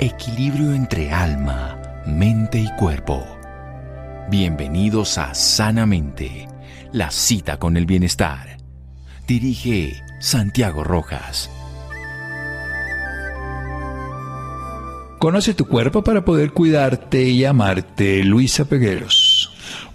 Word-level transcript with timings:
equilibrio 0.00 0.72
entre 0.72 1.12
alma, 1.12 1.78
mente 2.06 2.58
y 2.58 2.74
cuerpo. 2.76 3.22
Bienvenidos 4.30 5.18
a 5.18 5.34
Sanamente, 5.34 6.48
la 6.90 7.10
cita 7.10 7.58
con 7.58 7.76
el 7.76 7.84
bienestar. 7.84 8.56
Dirige 9.26 10.02
Santiago 10.18 10.84
Rojas. 10.84 11.50
Conoce 15.18 15.52
tu 15.52 15.66
cuerpo 15.66 16.02
para 16.02 16.24
poder 16.24 16.52
cuidarte 16.52 17.24
y 17.24 17.44
amarte. 17.44 18.24
Luisa 18.24 18.64
Pegueros. 18.64 19.19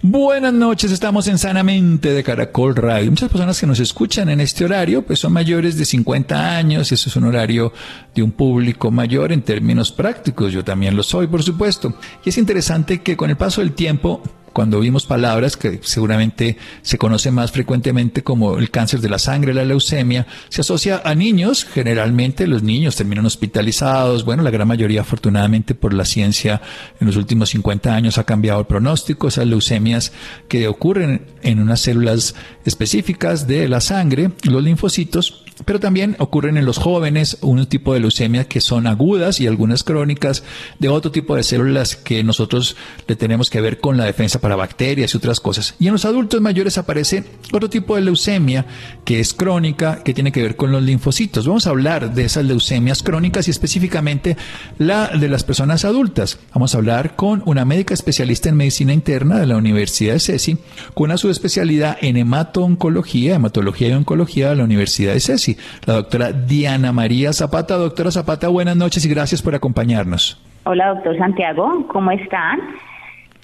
Buenas 0.02 0.52
noches, 0.52 0.92
estamos 0.92 1.26
en 1.26 1.38
Sanamente 1.38 2.12
de 2.12 2.22
Caracol 2.22 2.76
Radio. 2.76 3.10
Muchas 3.10 3.30
personas 3.30 3.58
que 3.58 3.66
nos 3.66 3.80
escuchan 3.80 4.28
en 4.28 4.40
este 4.40 4.64
horario 4.64 5.02
pues 5.02 5.18
son 5.18 5.32
mayores 5.32 5.78
de 5.78 5.86
50 5.86 6.56
años, 6.56 6.92
eso 6.92 7.08
es 7.08 7.16
un 7.16 7.24
horario 7.24 7.72
de 8.14 8.22
un 8.22 8.30
público 8.30 8.90
mayor 8.90 9.32
en 9.32 9.40
términos 9.40 9.90
prácticos, 9.90 10.52
yo 10.52 10.62
también 10.62 10.94
lo 10.94 11.02
soy 11.02 11.26
por 11.28 11.42
supuesto. 11.42 11.94
Y 12.24 12.28
es 12.28 12.36
interesante 12.36 13.00
que 13.00 13.16
con 13.16 13.30
el 13.30 13.36
paso 13.36 13.62
del 13.62 13.72
tiempo 13.72 14.22
cuando 14.56 14.80
vimos 14.80 15.04
palabras 15.04 15.54
que 15.54 15.80
seguramente 15.82 16.56
se 16.80 16.96
conocen 16.96 17.34
más 17.34 17.52
frecuentemente 17.52 18.22
como 18.22 18.56
el 18.56 18.70
cáncer 18.70 19.00
de 19.02 19.10
la 19.10 19.18
sangre, 19.18 19.52
la 19.52 19.66
leucemia, 19.66 20.26
se 20.48 20.62
asocia 20.62 21.02
a 21.04 21.14
niños, 21.14 21.66
generalmente 21.66 22.46
los 22.46 22.62
niños 22.62 22.96
terminan 22.96 23.26
hospitalizados, 23.26 24.24
bueno, 24.24 24.42
la 24.42 24.50
gran 24.50 24.66
mayoría 24.66 25.02
afortunadamente 25.02 25.74
por 25.74 25.92
la 25.92 26.06
ciencia 26.06 26.62
en 26.98 27.06
los 27.06 27.16
últimos 27.16 27.50
50 27.50 27.94
años 27.94 28.16
ha 28.16 28.24
cambiado 28.24 28.60
el 28.60 28.66
pronóstico, 28.66 29.28
esas 29.28 29.46
leucemias 29.46 30.12
que 30.48 30.68
ocurren 30.68 31.26
en 31.42 31.60
unas 31.60 31.82
células 31.82 32.34
específicas 32.64 33.46
de 33.46 33.68
la 33.68 33.82
sangre, 33.82 34.30
los 34.44 34.64
linfocitos, 34.64 35.44
pero 35.64 35.80
también 35.80 36.16
ocurren 36.18 36.56
en 36.56 36.66
los 36.66 36.78
jóvenes 36.78 37.38
un 37.40 37.64
tipo 37.66 37.94
de 37.94 38.00
leucemia 38.00 38.44
que 38.44 38.60
son 38.60 38.86
agudas 38.86 39.40
y 39.40 39.46
algunas 39.46 39.84
crónicas 39.84 40.42
de 40.78 40.88
otro 40.88 41.10
tipo 41.10 41.34
de 41.34 41.42
células 41.42 41.96
que 41.96 42.22
nosotros 42.22 42.76
le 43.06 43.16
tenemos 43.16 43.48
que 43.48 43.60
ver 43.60 43.80
con 43.80 43.96
la 43.96 44.04
defensa 44.04 44.40
para 44.40 44.56
bacterias 44.56 45.14
y 45.14 45.16
otras 45.16 45.40
cosas. 45.40 45.74
Y 45.78 45.86
en 45.86 45.94
los 45.94 46.04
adultos 46.04 46.40
mayores 46.40 46.76
aparece 46.76 47.24
otro 47.52 47.70
tipo 47.70 47.96
de 47.96 48.02
leucemia 48.02 48.66
que 49.04 49.20
es 49.20 49.32
crónica, 49.32 50.02
que 50.02 50.12
tiene 50.12 50.32
que 50.32 50.42
ver 50.42 50.56
con 50.56 50.72
los 50.72 50.82
linfocitos. 50.82 51.46
Vamos 51.46 51.66
a 51.66 51.70
hablar 51.70 52.14
de 52.14 52.24
esas 52.24 52.44
leucemias 52.44 53.02
crónicas 53.02 53.48
y 53.48 53.50
específicamente 53.50 54.36
la 54.78 55.08
de 55.08 55.28
las 55.28 55.44
personas 55.44 55.84
adultas. 55.84 56.38
Vamos 56.52 56.74
a 56.74 56.78
hablar 56.78 57.16
con 57.16 57.42
una 57.46 57.64
médica 57.64 57.94
especialista 57.94 58.48
en 58.48 58.56
medicina 58.56 58.92
interna 58.92 59.38
de 59.38 59.46
la 59.46 59.56
Universidad 59.56 60.14
de 60.14 60.20
Ceci, 60.20 60.58
con 60.94 61.06
una 61.06 61.16
subespecialidad 61.16 61.96
en 62.00 62.16
hemato-oncología, 62.16 63.36
hematología 63.36 63.88
y 63.88 63.92
oncología 63.92 64.50
de 64.50 64.56
la 64.56 64.64
Universidad 64.64 65.14
de 65.14 65.20
Ceci 65.20 65.45
la 65.86 65.94
doctora 65.94 66.32
Diana 66.32 66.92
María 66.92 67.32
Zapata. 67.32 67.76
Doctora 67.76 68.10
Zapata, 68.10 68.48
buenas 68.48 68.76
noches 68.76 69.04
y 69.04 69.08
gracias 69.08 69.42
por 69.42 69.54
acompañarnos. 69.54 70.42
Hola, 70.64 70.94
doctor 70.94 71.16
Santiago, 71.18 71.86
¿cómo 71.88 72.10
están? 72.10 72.60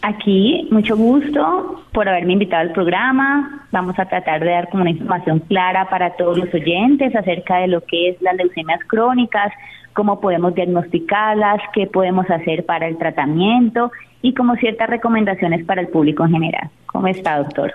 Aquí, 0.03 0.67
mucho 0.73 0.97
gusto 0.97 1.85
por 1.93 2.09
haberme 2.09 2.33
invitado 2.33 2.63
al 2.63 2.73
programa. 2.73 3.69
Vamos 3.71 3.97
a 4.01 4.07
tratar 4.07 4.41
de 4.41 4.51
dar 4.51 4.69
como 4.69 4.83
una 4.83 4.91
información 4.91 5.39
clara 5.39 5.89
para 5.89 6.17
todos 6.17 6.37
los 6.37 6.53
oyentes 6.53 7.15
acerca 7.15 7.59
de 7.59 7.69
lo 7.69 7.83
que 7.83 8.09
es 8.09 8.21
las 8.21 8.35
leucemias 8.35 8.81
crónicas, 8.89 9.53
cómo 9.93 10.21
podemos 10.21 10.57
diagnosticarlas, 10.57 11.61
qué 11.73 11.87
podemos 11.87 12.29
hacer 12.29 12.67
para 12.67 12.89
el 12.89 12.99
tratamiento 12.99 13.93
y 14.23 14.35
como 14.35 14.57
ciertas 14.57 14.91
recomendaciones 14.91 15.65
para 15.65 15.81
el 15.81 15.89
público 15.89 16.25
en 16.25 16.33
general. 16.33 16.71
¿Cómo 16.87 17.07
está, 17.07 17.39
doctor? 17.39 17.73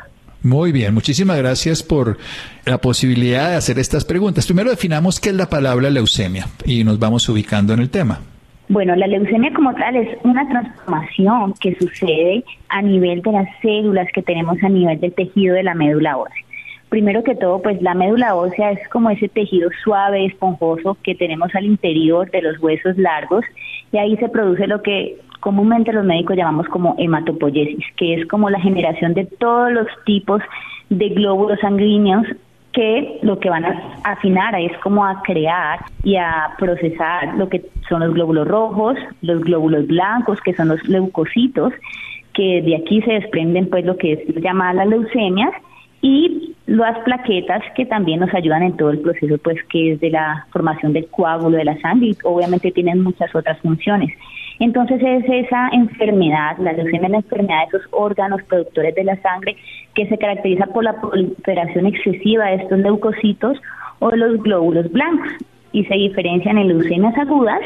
Muy 0.48 0.72
bien, 0.72 0.94
muchísimas 0.94 1.38
gracias 1.40 1.84
por 1.84 2.18
la 2.66 2.78
posibilidad 2.78 3.50
de 3.50 3.58
hacer 3.58 3.80
estas 3.80 4.06
preguntas. 4.06 4.46
Primero 4.46 4.70
definamos 4.70 5.20
qué 5.20 5.32
es 5.32 5.36
la 5.36 5.50
palabra 5.50 5.90
leucemia 5.90 6.46
y 6.66 6.86
nos 6.86 7.00
vamos 7.00 7.28
ubicando 7.28 7.74
en 7.74 7.82
el 7.82 7.90
tema. 7.90 8.22
Bueno, 8.70 8.96
la 8.96 9.08
leucemia 9.08 9.52
como 9.54 9.74
tal 9.76 9.98
es 9.98 10.18
una 10.24 10.48
transformación 10.48 11.54
que 11.60 11.76
sucede 11.76 12.46
a 12.70 12.82
nivel 12.82 13.22
de 13.24 13.32
las 13.34 13.50
células 13.62 14.08
que 14.14 14.22
tenemos 14.22 14.58
a 14.64 14.70
nivel 14.70 14.98
del 15.02 15.12
tejido 15.12 15.54
de 15.54 15.64
la 15.64 15.74
médula 15.74 16.16
ósea. 16.16 16.46
Primero 16.88 17.26
que 17.26 17.36
todo, 17.36 17.62
pues 17.62 17.82
la 17.82 17.94
médula 17.94 18.34
ósea 18.34 18.72
es 18.72 18.88
como 18.88 19.10
ese 19.10 19.28
tejido 19.28 19.70
suave, 19.84 20.28
esponjoso 20.28 20.98
que 21.04 21.14
tenemos 21.14 21.54
al 21.56 21.66
interior 21.66 22.32
de 22.32 22.42
los 22.42 22.58
huesos 22.60 22.98
largos 22.98 23.44
y 23.92 23.98
ahí 23.98 24.16
se 24.16 24.30
produce 24.30 24.66
lo 24.66 24.82
que 24.82 25.18
comúnmente 25.40 25.94
los 25.94 26.06
médicos 26.06 26.38
llamamos 26.38 26.68
como 26.68 26.96
hematopoiesis, 26.98 27.86
que 27.96 28.16
es 28.16 28.28
como 28.28 28.50
la 28.50 28.60
generación 28.60 29.14
de 29.14 29.26
todos 29.26 29.72
los 29.72 29.88
tipos 30.06 30.42
de 30.90 31.10
glóbulos 31.10 31.60
sanguíneos 31.60 32.26
que 32.74 33.20
lo 33.24 33.40
que 33.40 33.50
van 33.50 33.66
a 33.66 33.82
afinar 34.04 34.54
es 34.60 34.72
como 34.80 35.04
a 35.04 35.22
crear 35.24 35.80
y 36.04 36.16
a 36.16 36.52
procesar 36.60 37.36
lo 37.36 37.50
que 37.50 37.66
son 37.90 38.02
los 38.02 38.14
glóbulos 38.14 38.48
rojos, 38.48 38.98
los 39.22 39.42
glóbulos 39.42 39.88
blancos, 39.88 40.40
que 40.42 40.54
son 40.54 40.68
los 40.68 40.88
leucocitos, 40.88 41.74
que 42.34 42.62
de 42.62 42.76
aquí 42.76 43.02
se 43.02 43.14
desprenden 43.14 43.68
pues 43.70 43.84
lo 43.84 43.98
que 43.98 44.14
es 44.14 44.36
llamada 44.44 44.74
las 44.74 44.90
leucemias 44.90 45.54
y 46.02 46.54
las 46.68 47.00
plaquetas 47.00 47.64
que 47.76 47.86
también 47.86 48.20
nos 48.20 48.34
ayudan 48.34 48.62
en 48.62 48.78
todo 48.78 48.92
el 48.92 49.00
proceso 49.00 49.38
pues 49.40 49.58
que 49.70 49.94
es 49.94 50.00
de 50.00 50.12
la 50.12 50.46
formación 50.52 50.94
del 50.94 51.08
coágulo 51.08 51.58
de 51.58 51.66
la 51.66 51.80
sangre 51.80 52.10
y 52.10 52.18
obviamente 52.24 52.72
tienen 52.72 53.02
muchas 53.02 53.34
otras 53.34 53.60
funciones. 53.62 54.12
Entonces 54.60 55.02
es 55.02 55.24
esa 55.28 55.70
enfermedad, 55.70 56.58
la 56.58 56.74
leucemia 56.74 57.06
es 57.06 57.12
la 57.12 57.18
enfermedad 57.18 57.60
de 57.62 57.78
esos 57.78 57.88
órganos 57.92 58.42
productores 58.44 58.96
de 58.96 59.04
la 59.04 59.22
sangre 59.22 59.56
que 59.94 60.08
se 60.08 60.18
caracteriza 60.18 60.66
por 60.68 60.84
la 60.84 61.00
proliferación 61.00 61.86
excesiva 61.86 62.46
de 62.46 62.56
estos 62.56 62.80
leucocitos 62.80 63.58
o 64.00 64.10
de 64.10 64.18
los 64.18 64.42
glóbulos 64.42 64.92
blancos. 64.92 65.30
Y 65.74 65.84
se 65.86 65.94
diferencian 65.94 66.58
en 66.58 66.70
leucemias 66.70 67.16
agudas 67.18 67.62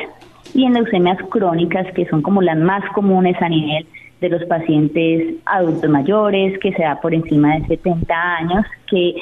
y 0.54 0.66
en 0.66 0.74
leucemias 0.74 1.18
crónicas 1.30 1.88
que 1.94 2.06
son 2.08 2.22
como 2.22 2.42
las 2.42 2.58
más 2.58 2.84
comunes 2.94 3.42
a 3.42 3.48
nivel 3.48 3.86
de 4.20 4.30
los 4.30 4.44
pacientes 4.46 5.36
adultos 5.46 5.90
mayores 5.90 6.60
que 6.60 6.74
se 6.74 6.84
da 6.84 7.00
por 7.00 7.14
encima 7.14 7.56
de 7.56 7.68
70 7.68 8.14
años 8.14 8.66
que 8.88 9.16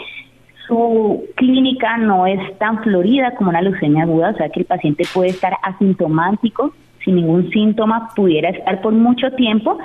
su 0.67 1.23
clínica 1.35 1.97
no 1.97 2.27
es 2.27 2.57
tan 2.57 2.81
florida 2.83 3.31
como 3.35 3.49
una 3.49 3.61
leucemia 3.61 4.03
aguda, 4.03 4.31
o 4.31 4.37
sea 4.37 4.49
que 4.49 4.61
el 4.61 4.65
paciente 4.65 5.03
puede 5.13 5.29
estar 5.29 5.53
asintomático 5.63 6.73
sin 7.03 7.15
ningún 7.15 7.49
síntoma, 7.51 8.09
pudiera 8.15 8.49
estar 8.49 8.81
por 8.81 8.93
mucho 8.93 9.31
tiempo 9.31 9.77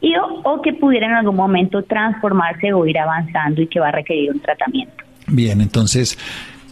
y 0.00 0.14
o, 0.16 0.60
que 0.62 0.72
pudiera 0.72 1.06
en 1.06 1.14
algún 1.14 1.36
momento 1.36 1.82
transformarse 1.82 2.72
o 2.72 2.86
ir 2.86 2.98
avanzando 2.98 3.62
y 3.62 3.68
que 3.68 3.80
va 3.80 3.88
a 3.88 3.92
requerir 3.92 4.32
un 4.32 4.40
tratamiento. 4.40 5.04
Bien, 5.28 5.60
entonces 5.60 6.18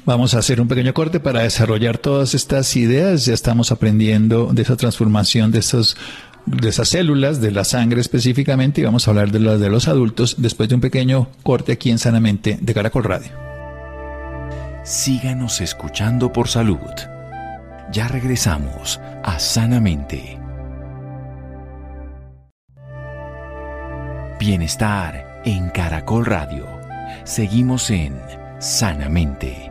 Vamos 0.07 0.35
a 0.35 0.39
hacer 0.39 0.63
un 0.63 0.67
pequeño 0.67 0.95
corte 0.95 1.21
para 1.21 1.43
desarrollar 1.43 1.99
todas 1.99 2.35
estas 2.35 2.75
ideas. 2.75 3.27
Ya 3.27 3.35
estamos 3.35 3.71
aprendiendo 3.71 4.47
de 4.51 4.63
esa 4.63 4.75
transformación 4.75 5.53
de 5.53 5.59
esos 5.59 5.97
de 6.47 6.71
esas 6.71 6.89
células, 6.89 7.41
de 7.43 7.51
la 7.51 7.65
sangre 7.65 8.01
específicamente, 8.01 8.81
y 8.81 8.85
vamos 8.85 9.07
a 9.07 9.11
hablar 9.11 9.31
de 9.31 9.41
las 9.41 9.61
de 9.61 9.69
los 9.69 9.89
adultos 9.89 10.37
después 10.39 10.71
de 10.71 10.75
un 10.77 10.81
pequeño 10.81 11.29
corte 11.43 11.73
aquí 11.73 11.91
en 11.91 11.99
Sanamente 11.99 12.59
de 12.61 12.75
Caracol 12.75 13.05
Radio. 13.05 13.31
Síganos 14.85 15.61
escuchando 15.61 16.33
por 16.33 16.49
salud. 16.49 16.79
Ya 17.93 18.09
regresamos 18.09 18.99
a 19.23 19.39
Sanamente. 19.39 20.39
Bienestar 24.39 25.43
en 25.45 25.69
Caracol 25.71 26.25
Radio. 26.25 26.67
Seguimos 27.25 27.91
en 27.91 28.19
Sanamente. 28.59 29.70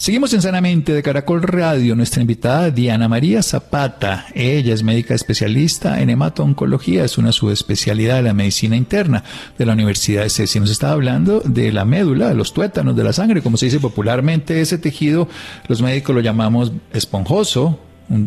Seguimos 0.00 0.32
en 0.32 0.40
Sanamente 0.40 0.94
de 0.94 1.02
Caracol 1.02 1.42
Radio. 1.42 1.94
Nuestra 1.94 2.22
invitada 2.22 2.70
Diana 2.70 3.06
María 3.06 3.42
Zapata. 3.42 4.24
Ella 4.34 4.72
es 4.72 4.82
médica 4.82 5.14
especialista 5.14 6.00
en 6.00 6.08
hemato-oncología. 6.08 7.04
Es 7.04 7.18
una 7.18 7.32
subespecialidad 7.32 8.16
de 8.16 8.22
la 8.22 8.32
medicina 8.32 8.76
interna 8.76 9.24
de 9.58 9.66
la 9.66 9.74
Universidad 9.74 10.22
de 10.22 10.30
Ceci. 10.30 10.58
Nos 10.58 10.70
está 10.70 10.92
hablando 10.92 11.40
de 11.40 11.70
la 11.70 11.84
médula, 11.84 12.30
de 12.30 12.34
los 12.34 12.54
tuétanos, 12.54 12.96
de 12.96 13.04
la 13.04 13.12
sangre. 13.12 13.42
Como 13.42 13.58
se 13.58 13.66
dice 13.66 13.78
popularmente, 13.78 14.62
ese 14.62 14.78
tejido, 14.78 15.28
los 15.68 15.82
médicos 15.82 16.14
lo 16.14 16.22
llamamos 16.22 16.72
esponjoso, 16.94 17.78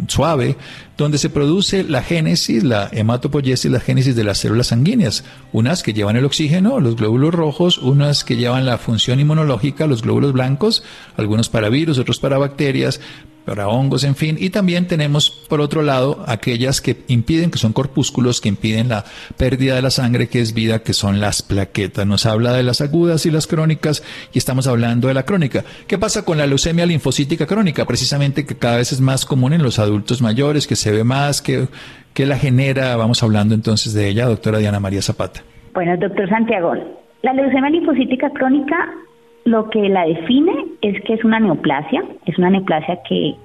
suave, 0.08 0.58
donde 0.98 1.18
se 1.18 1.30
produce 1.30 1.84
la 1.84 2.02
génesis, 2.02 2.64
la 2.64 2.90
hematopoiesis, 2.92 3.72
la 3.72 3.80
génesis 3.80 4.16
de 4.16 4.24
las 4.24 4.38
células 4.38 4.68
sanguíneas, 4.68 5.24
unas 5.52 5.84
que 5.84 5.94
llevan 5.94 6.16
el 6.16 6.26
oxígeno, 6.26 6.80
los 6.80 6.96
glóbulos 6.96 7.34
rojos, 7.34 7.78
unas 7.78 8.24
que 8.24 8.36
llevan 8.36 8.66
la 8.66 8.78
función 8.78 9.20
inmunológica, 9.20 9.88
los 9.88 10.02
glóbulos 10.02 10.34
blancos, 10.34 10.84
algunos 11.18 11.50
para 11.50 11.70
virus, 11.70 11.98
otros 11.98 12.20
para 12.20 12.38
bacterias, 12.38 13.02
para 13.46 13.68
hongos, 13.68 14.04
en 14.04 14.16
fin. 14.16 14.38
Y 14.40 14.50
también 14.50 14.88
tenemos, 14.88 15.30
por 15.30 15.62
otro 15.62 15.82
lado, 15.82 16.24
aquellas 16.28 16.82
que 16.82 16.98
impiden, 17.08 17.52
que 17.52 17.58
son 17.58 17.74
corpúsculos, 17.74 18.42
que 18.42 18.50
impiden 18.50 18.90
la 18.90 19.04
pérdida 19.38 19.76
de 19.76 19.82
la 19.82 19.90
sangre, 19.90 20.28
que 20.28 20.42
es 20.42 20.54
vida, 20.54 20.80
que 20.80 20.94
son 20.94 21.20
las 21.20 21.42
plaquetas. 21.42 22.06
Nos 22.06 22.26
habla 22.26 22.54
de 22.54 22.64
las 22.64 22.82
agudas 22.82 23.26
y 23.26 23.32
las 23.32 23.48
crónicas, 23.48 24.04
y 24.34 24.38
estamos 24.38 24.68
hablando 24.68 25.08
de 25.08 25.14
la 25.14 25.24
crónica. 25.24 25.64
¿Qué 25.88 25.98
pasa 25.98 26.24
con 26.24 26.38
la 26.38 26.48
leucemia 26.48 26.86
linfocítica 26.86 27.46
crónica? 27.46 27.86
Precisamente 27.86 28.46
que 28.46 28.56
cada 28.56 28.78
vez 28.78 28.92
es 28.92 29.02
más 29.02 29.26
común 29.26 29.54
en 29.54 29.64
los 29.64 29.80
adultos 29.80 30.22
mayores, 30.22 30.68
que 30.68 30.76
se 30.76 30.92
ve 30.92 31.04
más, 31.04 31.42
que, 31.42 31.68
que 32.14 32.26
la 32.26 32.38
genera. 32.38 32.96
Vamos 32.96 33.24
hablando 33.24 33.56
entonces 33.56 33.94
de 33.94 34.08
ella, 34.08 34.26
doctora 34.26 34.60
Diana 34.60 34.80
María 34.80 35.02
Zapata. 35.02 35.42
Bueno, 35.74 35.98
doctor 35.98 36.30
Santiago, 36.30 36.74
la 37.24 37.34
leucemia 37.34 37.70
linfocítica 37.70 38.30
crónica 38.30 38.76
lo 39.46 39.70
que 39.70 39.90
la 39.90 40.06
define 40.06 40.54
es 40.82 41.02
que 41.04 41.14
es 41.14 41.24
una 41.24 41.40
neoplasia, 41.40 42.04
es 42.26 42.38
una 42.38 42.50
neoplasia 42.50 43.00
que 43.08 43.36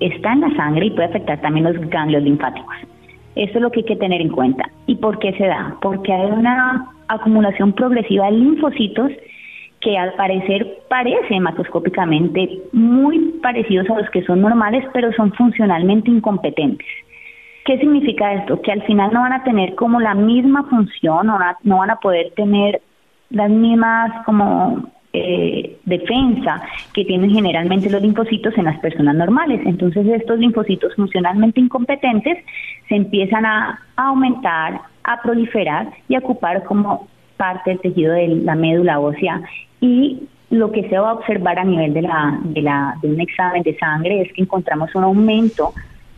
está 0.00 0.32
en 0.32 0.40
la 0.40 0.54
sangre 0.56 0.86
y 0.86 0.90
puede 0.90 1.08
afectar 1.08 1.40
también 1.40 1.64
los 1.64 1.78
ganglios 1.90 2.22
linfáticos. 2.22 2.74
Eso 3.34 3.52
es 3.54 3.62
lo 3.62 3.70
que 3.70 3.80
hay 3.80 3.86
que 3.86 3.96
tener 3.96 4.20
en 4.20 4.30
cuenta. 4.30 4.64
¿Y 4.86 4.96
por 4.96 5.18
qué 5.18 5.32
se 5.34 5.46
da? 5.46 5.76
Porque 5.80 6.12
hay 6.12 6.30
una 6.30 6.86
acumulación 7.08 7.72
progresiva 7.72 8.26
de 8.26 8.32
linfocitos 8.32 9.10
que 9.80 9.98
al 9.98 10.14
parecer 10.14 10.78
parecen 10.88 11.42
macroscópicamente 11.42 12.60
muy 12.72 13.18
parecidos 13.42 13.88
a 13.90 14.00
los 14.00 14.10
que 14.10 14.22
son 14.24 14.40
normales, 14.40 14.84
pero 14.92 15.12
son 15.12 15.32
funcionalmente 15.32 16.10
incompetentes. 16.10 16.86
¿Qué 17.64 17.78
significa 17.78 18.34
esto? 18.34 18.60
Que 18.60 18.72
al 18.72 18.82
final 18.82 19.12
no 19.12 19.20
van 19.20 19.32
a 19.32 19.44
tener 19.44 19.74
como 19.74 20.00
la 20.00 20.14
misma 20.14 20.64
función, 20.64 21.28
o 21.30 21.38
no 21.62 21.78
van 21.78 21.90
a 21.90 21.96
poder 21.96 22.32
tener 22.34 22.80
las 23.30 23.50
mismas 23.50 24.24
como 24.24 24.88
eh, 25.14 25.76
defensa 25.84 26.62
que 26.94 27.04
tienen 27.04 27.30
generalmente 27.30 27.90
los 27.90 28.00
linfocitos 28.00 28.56
en 28.56 28.64
las 28.64 28.78
personas 28.80 29.14
normales. 29.14 29.60
Entonces 29.66 30.06
estos 30.06 30.38
linfocitos 30.38 30.94
funcionalmente 30.94 31.60
incompetentes 31.60 32.38
se 32.88 32.94
empiezan 32.96 33.44
a, 33.44 33.78
aumentar, 33.96 34.80
a 35.04 35.20
proliferar 35.20 35.90
y 36.08 36.14
a 36.14 36.20
ocupar 36.20 36.64
como 36.64 37.08
parte 37.36 37.70
del 37.70 37.80
tejido 37.80 38.14
de 38.14 38.28
la 38.28 38.54
médula 38.54 39.00
ósea 39.00 39.42
y 39.80 40.28
lo 40.48 40.70
que 40.70 40.88
se 40.88 40.98
va 40.98 41.10
a 41.10 41.14
observar 41.14 41.58
a 41.58 41.64
nivel 41.64 41.92
de, 41.92 42.02
la, 42.02 42.38
de, 42.44 42.62
la, 42.62 42.94
un 43.02 43.20
examen 43.20 43.62
de 43.62 43.76
sangre 43.78 44.22
es 44.22 44.32
que 44.32 44.42
encontramos 44.42 44.94
un 44.94 45.04
aumento 45.04 45.74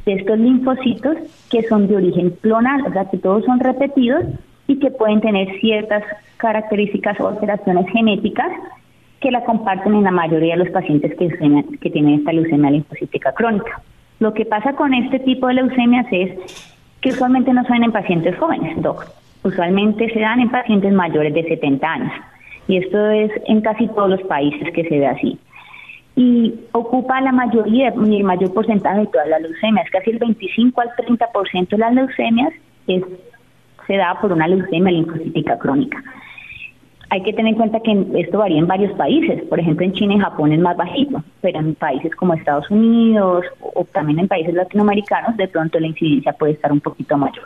de 0.06 0.14
estos 0.14 0.38
linfocitos 0.38 1.16
que 1.50 1.62
son 1.64 1.88
de 1.88 1.96
origen 1.96 2.30
clonal, 2.42 2.86
o 2.86 2.92
sea 2.92 3.08
que 3.10 3.18
todos 3.18 3.44
son 3.44 3.58
repetidos 3.58 4.24
y 4.66 4.78
que 4.78 4.90
pueden 4.90 5.20
tener 5.20 5.48
ciertas 5.60 6.02
características 6.36 7.18
o 7.20 7.28
alteraciones 7.28 7.86
genéticas 7.90 8.52
que 9.24 9.30
la 9.30 9.42
comparten 9.42 9.94
en 9.94 10.04
la 10.04 10.10
mayoría 10.10 10.52
de 10.54 10.64
los 10.64 10.68
pacientes 10.68 11.14
que, 11.16 11.28
que 11.80 11.90
tienen 11.90 12.16
esta 12.16 12.30
leucemia 12.30 12.70
linfocítica 12.70 13.32
crónica. 13.32 13.80
Lo 14.20 14.34
que 14.34 14.44
pasa 14.44 14.74
con 14.74 14.92
este 14.92 15.18
tipo 15.20 15.46
de 15.46 15.54
leucemias 15.54 16.06
es 16.10 16.30
que 17.00 17.08
usualmente 17.08 17.50
no 17.54 17.64
son 17.64 17.82
en 17.82 17.90
pacientes 17.90 18.36
jóvenes, 18.36 18.82
doc. 18.82 19.06
Usualmente 19.42 20.12
se 20.12 20.20
dan 20.20 20.40
en 20.40 20.50
pacientes 20.50 20.92
mayores 20.92 21.32
de 21.32 21.42
70 21.42 21.90
años. 21.90 22.12
Y 22.68 22.76
esto 22.76 23.10
es 23.10 23.30
en 23.46 23.62
casi 23.62 23.88
todos 23.88 24.10
los 24.10 24.22
países 24.24 24.70
que 24.74 24.84
se 24.84 24.98
ve 24.98 25.06
así. 25.06 25.38
Y 26.16 26.54
ocupa 26.72 27.18
la 27.22 27.32
mayoría 27.32 27.94
y 28.06 28.16
el 28.16 28.24
mayor 28.24 28.52
porcentaje 28.52 29.00
de 29.00 29.06
todas 29.06 29.28
las 29.28 29.40
leucemias. 29.40 29.88
Casi 29.90 30.10
el 30.10 30.18
25 30.18 30.82
al 30.82 30.90
30% 30.90 31.68
de 31.70 31.78
las 31.78 31.94
leucemias 31.94 32.52
es, 32.88 33.02
se 33.86 33.96
da 33.96 34.20
por 34.20 34.32
una 34.32 34.46
leucemia 34.48 34.92
linfocítica 34.92 35.58
crónica. 35.58 36.02
Hay 37.10 37.22
que 37.22 37.32
tener 37.32 37.52
en 37.52 37.56
cuenta 37.56 37.80
que 37.80 38.06
esto 38.14 38.38
varía 38.38 38.58
en 38.58 38.66
varios 38.66 38.92
países. 38.92 39.42
Por 39.44 39.60
ejemplo, 39.60 39.84
en 39.84 39.92
China 39.92 40.14
y 40.14 40.18
Japón 40.18 40.52
es 40.52 40.60
más 40.60 40.76
bajito, 40.76 41.22
pero 41.40 41.60
en 41.60 41.74
países 41.74 42.14
como 42.16 42.34
Estados 42.34 42.70
Unidos 42.70 43.44
o 43.60 43.84
también 43.84 44.20
en 44.20 44.28
países 44.28 44.54
latinoamericanos, 44.54 45.36
de 45.36 45.48
pronto 45.48 45.78
la 45.78 45.86
incidencia 45.86 46.32
puede 46.32 46.52
estar 46.52 46.72
un 46.72 46.80
poquito 46.80 47.16
mayor. 47.16 47.44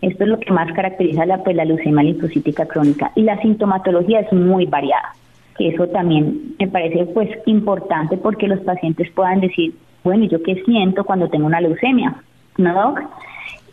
Esto 0.00 0.24
es 0.24 0.30
lo 0.30 0.38
que 0.38 0.52
más 0.52 0.72
caracteriza 0.72 1.26
la, 1.26 1.42
pues, 1.42 1.56
leucemia 1.56 2.04
linfocítica 2.04 2.66
crónica. 2.66 3.10
Y 3.16 3.22
la 3.22 3.40
sintomatología 3.40 4.20
es 4.20 4.32
muy 4.32 4.66
variada. 4.66 5.14
Que 5.56 5.70
eso 5.70 5.88
también 5.88 6.54
me 6.58 6.68
parece 6.68 7.04
pues 7.06 7.30
importante 7.46 8.16
porque 8.16 8.46
los 8.46 8.60
pacientes 8.60 9.10
puedan 9.10 9.40
decir, 9.40 9.74
bueno, 10.04 10.24
¿y 10.24 10.28
yo 10.28 10.40
qué 10.40 10.62
siento 10.64 11.02
cuando 11.02 11.28
tengo 11.28 11.46
una 11.46 11.60
leucemia? 11.60 12.14
¿No? 12.58 12.94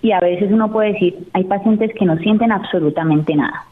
Y 0.02 0.12
a 0.12 0.20
veces 0.20 0.52
uno 0.52 0.72
puede 0.72 0.94
decir, 0.94 1.28
hay 1.34 1.44
pacientes 1.44 1.92
que 1.94 2.06
no 2.06 2.18
sienten 2.18 2.52
absolutamente 2.52 3.36
nada 3.36 3.66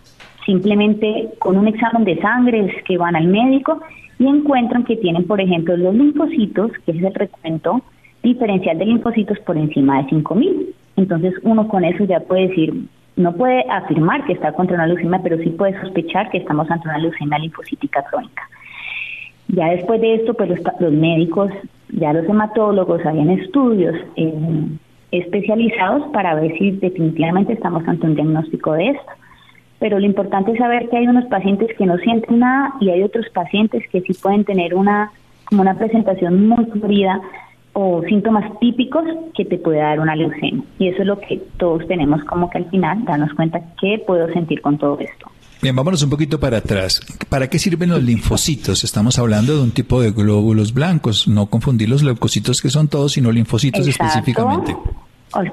simplemente 0.46 1.30
con 1.40 1.58
un 1.58 1.68
examen 1.68 2.04
de 2.04 2.20
sangre 2.20 2.66
es 2.66 2.84
que 2.84 2.98
van 2.98 3.16
al 3.16 3.28
médico 3.28 3.82
y 4.20 4.28
encuentran 4.28 4.84
que 4.84 4.98
tienen, 4.98 5.26
por 5.26 5.42
ejemplo, 5.42 5.76
los 5.76 5.96
linfocitos, 5.96 6.72
que 6.86 6.92
es 6.92 7.04
el 7.04 7.14
recuento 7.14 7.82
diferencial 8.22 8.78
de 8.78 8.86
linfocitos 8.86 9.40
por 9.40 9.58
encima 9.58 10.02
de 10.02 10.10
5000. 10.10 10.76
Entonces, 10.96 11.34
uno 11.44 11.68
con 11.68 11.84
eso 11.84 12.04
ya 12.06 12.20
puede 12.22 12.48
decir, 12.48 12.74
no 13.16 13.34
puede 13.34 13.66
afirmar 13.70 14.26
que 14.26 14.34
está 14.34 14.54
contra 14.54 14.76
una 14.76 14.88
leucemia, 14.88 15.20
pero 15.22 15.38
sí 15.38 15.50
puede 15.50 15.80
sospechar 15.82 16.30
que 16.30 16.38
estamos 16.38 16.70
ante 16.70 16.88
una 16.88 17.00
leucemia 17.00 17.40
linfocítica 17.40 18.04
crónica. 18.04 18.44
Ya 19.50 19.68
después 19.68 20.00
de 20.02 20.16
esto, 20.16 20.34
pues 20.34 20.50
los, 20.80 20.94
médicos, 20.94 21.52
ya 21.90 22.14
los 22.14 22.28
hematólogos, 22.28 23.06
habían 23.06 23.30
estudios 23.30 23.96
eh, 24.16 24.34
especializados 25.12 26.12
para 26.12 26.36
ver 26.36 26.58
si 26.58 26.72
definitivamente 26.72 27.54
estamos 27.54 27.88
ante 27.88 28.08
un 28.08 28.16
diagnóstico 28.16 28.74
de 28.74 28.90
esto 28.90 29.12
pero 29.80 30.00
lo 30.00 30.06
importante 30.06 30.52
es 30.52 30.58
saber 30.58 30.90
que 30.90 30.98
hay 30.98 31.08
unos 31.08 31.26
pacientes 31.26 31.70
que 31.78 31.86
no 31.86 31.98
sienten 31.98 32.40
nada 32.40 32.74
y 32.80 32.90
hay 32.90 33.04
otros 33.04 33.26
pacientes 33.34 33.84
que 33.92 34.02
sí 34.02 34.14
pueden 34.14 34.46
tener 34.46 34.76
una 34.76 35.12
como 35.46 35.62
una 35.62 35.78
presentación 35.78 36.48
muy 36.48 36.66
florida 36.66 37.22
o 37.74 38.02
síntomas 38.08 38.60
típicos 38.60 39.04
que 39.36 39.46
te 39.46 39.58
puede 39.58 39.80
dar 39.80 40.00
una 40.00 40.16
leucemia. 40.16 40.64
Y 40.80 40.88
eso 40.88 41.02
es 41.02 41.08
lo 41.08 41.20
que 41.20 41.42
todos 41.58 41.86
tenemos 41.88 42.24
como 42.24 42.50
que 42.50 42.60
al 42.60 42.70
final 42.70 43.04
darnos 43.06 43.34
cuenta 43.34 43.62
qué 43.80 44.02
puedo 44.06 44.32
sentir 44.32 44.62
con 44.62 44.78
todo 44.78 45.00
esto. 45.00 45.30
Bien, 45.62 45.76
vámonos 45.76 46.04
un 46.04 46.10
poquito 46.10 46.40
para 46.40 46.58
atrás. 46.58 47.02
¿Para 47.30 47.50
qué 47.50 47.58
sirven 47.58 47.90
los 47.90 48.04
linfocitos? 48.04 48.84
Estamos 48.84 49.18
hablando 49.18 49.56
de 49.56 49.64
un 49.64 49.72
tipo 49.72 50.02
de 50.02 50.12
glóbulos 50.12 50.74
blancos, 50.74 51.28
no 51.28 51.46
confundir 51.46 51.90
los 51.90 52.04
leucocitos 52.04 52.62
que 52.62 52.70
son 52.70 52.90
todos, 52.90 53.14
sino 53.14 53.32
linfocitos 53.32 53.88
específicamente. 53.88 54.76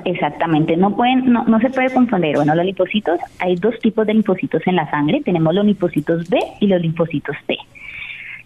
Exactamente, 0.04 0.76
no 0.76 0.94
pueden, 0.94 1.32
no, 1.32 1.44
no 1.44 1.58
se 1.60 1.70
puede 1.70 1.92
confundir. 1.92 2.36
Bueno, 2.36 2.54
los 2.54 2.64
linfocitos, 2.64 3.18
hay 3.38 3.56
dos 3.56 3.78
tipos 3.80 4.06
de 4.06 4.14
linfocitos 4.14 4.66
en 4.66 4.76
la 4.76 4.90
sangre. 4.90 5.22
Tenemos 5.24 5.54
los 5.54 5.64
linfocitos 5.64 6.28
B 6.28 6.38
y 6.60 6.66
los 6.66 6.82
linfocitos 6.82 7.36
T. 7.46 7.56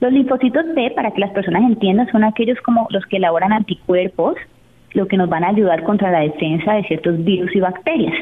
Los 0.01 0.13
linfocitos 0.13 0.65
T, 0.75 0.91
para 0.91 1.11
que 1.11 1.21
las 1.21 1.31
personas 1.31 1.63
entiendan, 1.63 2.11
son 2.11 2.25
aquellos 2.25 2.61
como 2.61 2.87
los 2.91 3.05
que 3.07 3.17
elaboran 3.17 3.53
anticuerpos, 3.53 4.37
lo 4.93 5.09
que 5.09 5.17
nos 5.17 5.29
van 5.29 5.45
a 5.45 5.49
ayudar 5.49 5.83
contra 5.83 6.11
la 6.11 6.21
defensa 6.21 6.75
de 6.75 6.85
ciertos 6.85 7.25
virus 7.25 7.55
y 7.55 7.61
bacterias. 7.61 8.15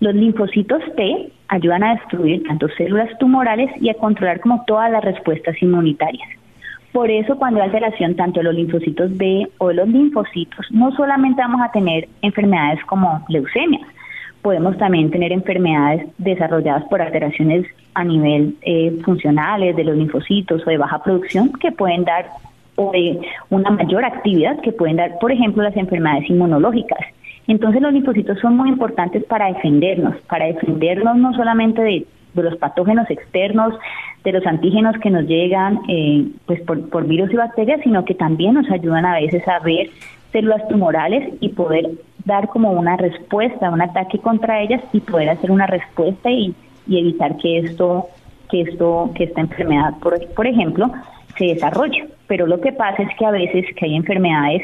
Los 0.00 0.14
linfocitos 0.14 0.82
T 0.96 1.30
ayudan 1.48 1.82
a 1.82 1.96
destruir 1.96 2.42
tanto 2.44 2.68
células 2.68 3.10
tumorales 3.18 3.70
y 3.82 3.90
a 3.90 3.94
controlar 3.94 4.40
como 4.40 4.64
todas 4.66 4.90
las 4.90 5.04
respuestas 5.04 5.60
inmunitarias. 5.60 6.39
Por 6.92 7.08
eso 7.10 7.36
cuando 7.36 7.60
hay 7.60 7.66
alteración 7.66 8.16
tanto 8.16 8.40
de 8.40 8.44
los 8.44 8.54
linfocitos 8.54 9.16
B 9.16 9.48
o 9.58 9.68
de 9.68 9.74
los 9.74 9.88
linfocitos, 9.88 10.66
no 10.70 10.90
solamente 10.92 11.40
vamos 11.40 11.60
a 11.62 11.70
tener 11.70 12.08
enfermedades 12.20 12.84
como 12.86 13.24
leucemias, 13.28 13.86
podemos 14.42 14.76
también 14.76 15.10
tener 15.10 15.30
enfermedades 15.30 16.08
desarrolladas 16.18 16.84
por 16.84 17.00
alteraciones 17.00 17.66
a 17.94 18.02
nivel 18.02 18.56
eh, 18.62 18.98
funcionales 19.04 19.76
de 19.76 19.84
los 19.84 19.96
linfocitos 19.96 20.66
o 20.66 20.70
de 20.70 20.78
baja 20.78 21.02
producción 21.02 21.52
que 21.52 21.70
pueden 21.70 22.04
dar 22.04 22.26
o 22.74 22.90
de 22.90 23.20
una 23.50 23.70
mayor 23.70 24.04
actividad 24.04 24.60
que 24.60 24.72
pueden 24.72 24.96
dar, 24.96 25.18
por 25.20 25.30
ejemplo, 25.30 25.62
las 25.62 25.76
enfermedades 25.76 26.28
inmunológicas. 26.28 27.00
Entonces 27.46 27.82
los 27.82 27.92
linfocitos 27.92 28.38
son 28.40 28.56
muy 28.56 28.68
importantes 28.68 29.24
para 29.24 29.46
defendernos, 29.52 30.16
para 30.22 30.46
defendernos 30.46 31.16
no 31.16 31.32
solamente 31.34 31.82
de 31.82 32.06
de 32.34 32.42
los 32.42 32.56
patógenos 32.56 33.08
externos, 33.10 33.74
de 34.24 34.32
los 34.32 34.46
antígenos 34.46 34.96
que 34.98 35.10
nos 35.10 35.24
llegan 35.26 35.80
eh, 35.88 36.26
pues 36.46 36.60
por, 36.62 37.06
virus 37.06 37.32
y 37.32 37.36
bacterias, 37.36 37.80
sino 37.82 38.04
que 38.04 38.14
también 38.14 38.54
nos 38.54 38.70
ayudan 38.70 39.06
a 39.06 39.14
veces 39.14 39.46
a 39.48 39.58
ver 39.60 39.90
células 40.32 40.66
tumorales 40.68 41.32
y 41.40 41.48
poder 41.50 41.90
dar 42.24 42.48
como 42.48 42.72
una 42.72 42.96
respuesta, 42.96 43.70
un 43.70 43.82
ataque 43.82 44.18
contra 44.18 44.60
ellas 44.60 44.82
y 44.92 45.00
poder 45.00 45.30
hacer 45.30 45.50
una 45.50 45.66
respuesta 45.66 46.30
y, 46.30 46.54
evitar 46.88 47.36
que 47.36 47.58
esto, 47.58 48.08
que 48.50 48.62
esto, 48.62 49.10
que 49.14 49.24
esta 49.24 49.40
enfermedad, 49.40 49.94
por, 50.00 50.18
por 50.34 50.46
ejemplo, 50.46 50.90
se 51.38 51.46
desarrolle. 51.46 52.08
Pero 52.26 52.46
lo 52.46 52.60
que 52.60 52.72
pasa 52.72 53.02
es 53.02 53.16
que 53.16 53.24
a 53.24 53.30
veces 53.30 53.64
que 53.76 53.86
hay 53.86 53.94
enfermedades 53.94 54.62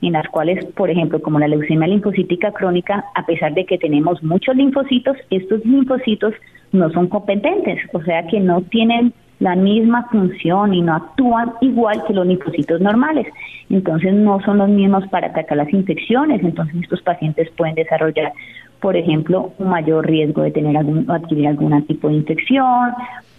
en 0.00 0.12
las 0.12 0.28
cuales, 0.28 0.64
por 0.76 0.90
ejemplo, 0.90 1.20
como 1.20 1.38
la 1.38 1.48
leucemia 1.48 1.88
linfocítica 1.88 2.52
crónica, 2.52 3.04
a 3.14 3.26
pesar 3.26 3.54
de 3.54 3.64
que 3.64 3.78
tenemos 3.78 4.22
muchos 4.22 4.54
linfocitos, 4.56 5.16
estos 5.30 5.64
linfocitos 5.64 6.34
no 6.72 6.90
son 6.90 7.08
competentes, 7.08 7.80
o 7.92 8.02
sea 8.02 8.26
que 8.26 8.40
no 8.40 8.62
tienen 8.62 9.12
la 9.40 9.54
misma 9.54 10.08
función 10.10 10.74
y 10.74 10.82
no 10.82 10.94
actúan 10.94 11.52
igual 11.60 12.02
que 12.06 12.12
los 12.12 12.26
linfocitos 12.26 12.80
normales. 12.80 13.26
Entonces 13.70 14.12
no 14.12 14.40
son 14.42 14.58
los 14.58 14.68
mismos 14.68 15.06
para 15.08 15.28
atacar 15.28 15.56
las 15.56 15.72
infecciones, 15.72 16.42
entonces 16.42 16.74
estos 16.82 17.02
pacientes 17.02 17.48
pueden 17.56 17.74
desarrollar, 17.74 18.32
por 18.80 18.96
ejemplo, 18.96 19.52
un 19.58 19.68
mayor 19.68 20.06
riesgo 20.06 20.42
de 20.42 20.50
tener 20.50 20.76
algún, 20.76 21.08
adquirir 21.10 21.48
algún 21.48 21.86
tipo 21.86 22.08
de 22.08 22.14
infección, 22.14 22.92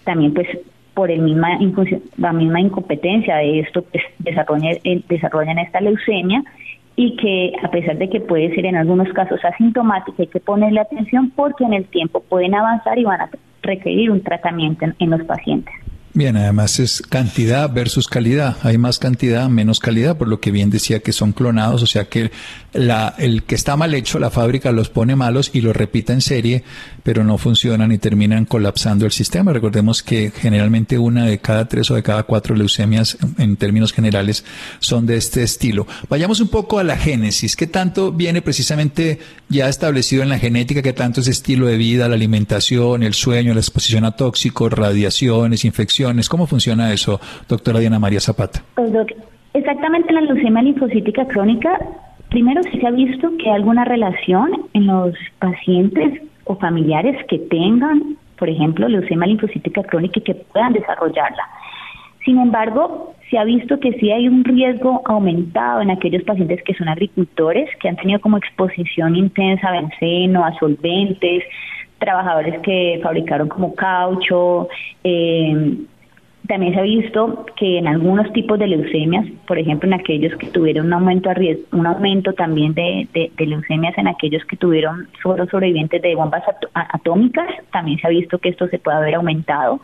también 0.04 0.34
pues 0.34 0.48
por 0.93 1.12
el 1.12 1.22
misma 1.22 1.60
la 2.17 2.34
misma 2.34 2.62
incompetencia 2.62 3.38
de 3.38 3.60
esto 3.62 3.86
desarrollan, 4.19 4.77
eh, 4.84 5.01
desarrollan 5.08 5.60
esta 5.60 5.81
leucemia 5.81 6.43
y 6.96 7.15
que 7.15 7.53
a 7.63 7.72
pesar 7.72 7.98
de 7.98 8.10
que 8.10 8.19
puede 8.19 8.53
ser 8.53 8.65
en 8.65 8.75
algunos 8.75 9.08
casos 9.13 9.39
asintomática, 9.46 10.22
hay 10.22 10.27
que 10.27 10.41
ponerle 10.41 10.81
atención 10.81 11.31
porque 11.34 11.63
en 11.63 11.74
el 11.74 11.86
tiempo 11.86 12.22
pueden 12.27 12.53
avanzar 12.55 13.00
y 13.00 13.05
van 13.05 13.22
a 13.22 13.29
requerir 13.62 14.12
un 14.12 14.22
tratamiento 14.22 14.86
en, 15.00 15.10
los 15.10 15.24
pacientes. 15.24 15.74
Bien, 16.12 16.36
además 16.38 16.80
es 16.80 17.04
cantidad 17.04 17.72
versus 17.72 18.08
calidad. 18.08 18.58
Hay 18.63 18.80
más 18.80 18.98
cantidad, 18.98 19.48
menos 19.48 19.80
calidad, 19.80 20.18
por 20.18 20.28
lo 20.28 20.39
que 20.39 20.50
bien 20.50 20.72
decía 20.72 21.01
que 21.01 21.12
son 21.13 21.34
clonados, 21.34 21.84
o 21.84 21.86
sea 21.88 22.06
que 22.06 22.32
la, 22.74 23.13
el 23.20 23.44
que 23.44 23.54
está 23.54 23.75
mal 23.75 23.94
hecho, 23.94 24.18
la 24.18 24.32
fábrica 24.32 24.72
los 24.72 24.89
pone 24.89 25.16
malos 25.16 25.51
y 25.54 25.62
los 25.62 25.75
repita 25.75 26.12
en 26.12 26.22
serie, 26.22 26.63
pero 27.04 27.24
no 27.24 27.38
funcionan 27.38 27.92
y 27.92 28.00
terminan 28.00 28.46
colapsando 28.46 29.06
el 29.06 29.12
sistema. 29.12 29.54
Recordemos 29.54 30.01
que 30.01 30.32
generalmente 30.36 30.98
una 30.98 31.25
de 31.25 31.38
cada 31.38 31.68
tres 31.68 31.92
o 31.92 31.96
de 31.96 32.01
cada 32.01 32.24
cuatro 32.24 32.56
leucemias, 32.56 33.18
en 33.38 33.56
términos 33.56 33.94
generales, 33.94 34.44
son 34.80 35.06
de 35.06 35.16
este 35.16 35.44
estilo. 35.44 35.86
Vayamos 36.10 36.39
un 36.39 36.48
poco 36.48 36.80
a 36.80 36.84
la 36.84 36.98
génesis. 36.98 37.56
¿Qué 37.56 37.68
tanto 37.68 38.12
viene 38.12 38.42
precisamente 38.42 39.20
ya 39.48 39.70
establecido 39.70 40.24
en 40.24 40.30
la 40.30 40.39
genética? 40.39 40.82
¿Qué 40.82 40.94
tanto 40.94 41.22
es 41.22 41.28
estilo 41.28 41.68
de 41.68 41.78
vida, 41.78 42.10
la 42.10 42.16
alimentación, 42.16 43.04
el 43.04 43.13
sueño, 43.13 43.54
la 43.54 43.60
exposición 43.60 44.06
a 44.06 44.16
tóxicos, 44.16 44.74
radiaciones, 44.74 45.66
infecciones? 45.66 45.99
¿Cómo 46.29 46.48
funciona 46.48 46.94
eso, 46.94 47.20
doctora 47.48 47.79
Diana 47.79 48.00
María 48.00 48.20
Zapata? 48.20 48.63
Pues, 48.75 48.91
exactamente 49.53 50.13
la 50.13 50.22
leucemia 50.22 50.62
linfocítica 50.62 51.25
crónica, 51.27 51.77
primero 52.29 52.62
sí 52.63 52.79
se 52.79 52.88
ha 52.88 52.91
visto 52.91 53.29
que 53.38 53.50
hay 53.50 53.56
alguna 53.56 53.84
relación 53.84 54.68
en 54.74 54.88
los 54.88 55.13
pacientes 55.39 56.22
o 56.46 56.56
familiares 56.56 57.18
que 57.27 57.39
tengan, 57.39 58.18
por 58.38 58.50
ejemplo, 58.50 58.88
leucemia 58.88 59.27
linfocítica 59.27 59.84
crónica 59.84 60.20
y 60.20 60.24
que 60.24 60.36
puedan 60.36 60.72
desarrollarla. 60.74 61.44
Sin 62.24 62.39
embargo, 62.39 63.15
se 63.29 63.38
ha 63.38 63.44
visto 63.44 63.79
que 63.79 63.91
sí 63.94 64.12
hay 64.12 64.27
un 64.27 64.44
riesgo 64.44 65.01
aumentado 65.06 65.82
en 65.82 65.91
aquellos 65.91 66.24
pacientes 66.24 66.62
que 66.63 66.74
son 66.75 66.88
agricultores, 66.88 67.70
que 67.82 67.89
han 67.89 67.98
tenido 67.98 68.20
como 68.22 68.38
exposición 68.38 69.15
intensa 69.15 69.68
a 69.68 69.72
benceno, 69.72 70.46
a 70.46 70.58
solventes, 70.60 71.44
trabajadores 72.00 72.60
que 72.62 73.00
fabricaron 73.03 73.50
como 73.50 73.75
caucho. 73.75 74.70
Eh, 75.03 75.75
también 76.50 76.74
se 76.74 76.79
ha 76.79 76.84
visto 76.84 77.46
que 77.58 77.77
en 77.77 77.88
algunos 77.88 78.34
tipos 78.34 78.58
de 78.58 78.65
leucemias, 78.65 79.24
por 79.46 79.60
ejemplo, 79.60 79.88
en 79.88 79.94
aquellos 79.94 80.36
que 80.39 80.48
tuvieron 80.48 80.88
un 80.88 80.94
aumento, 80.94 81.29
un 81.74 81.86
aumento 81.86 82.34
también 82.34 82.74
de, 82.74 83.08
leucemias 83.38 83.96
en 84.00 84.08
aquellos 84.08 84.44
que 84.46 84.58
tuvieron 84.58 85.08
solo 85.22 85.46
sobrevivientes 85.46 86.01
de 86.01 86.15
bombas 86.15 86.41
atómicas, 86.74 87.48
también 87.72 88.00
se 88.00 88.08
ha 88.08 88.10
visto 88.10 88.39
que 88.39 88.50
esto 88.50 88.68
se 88.68 88.79
puede 88.79 88.98
haber 88.98 89.13
aumentado. 89.13 89.79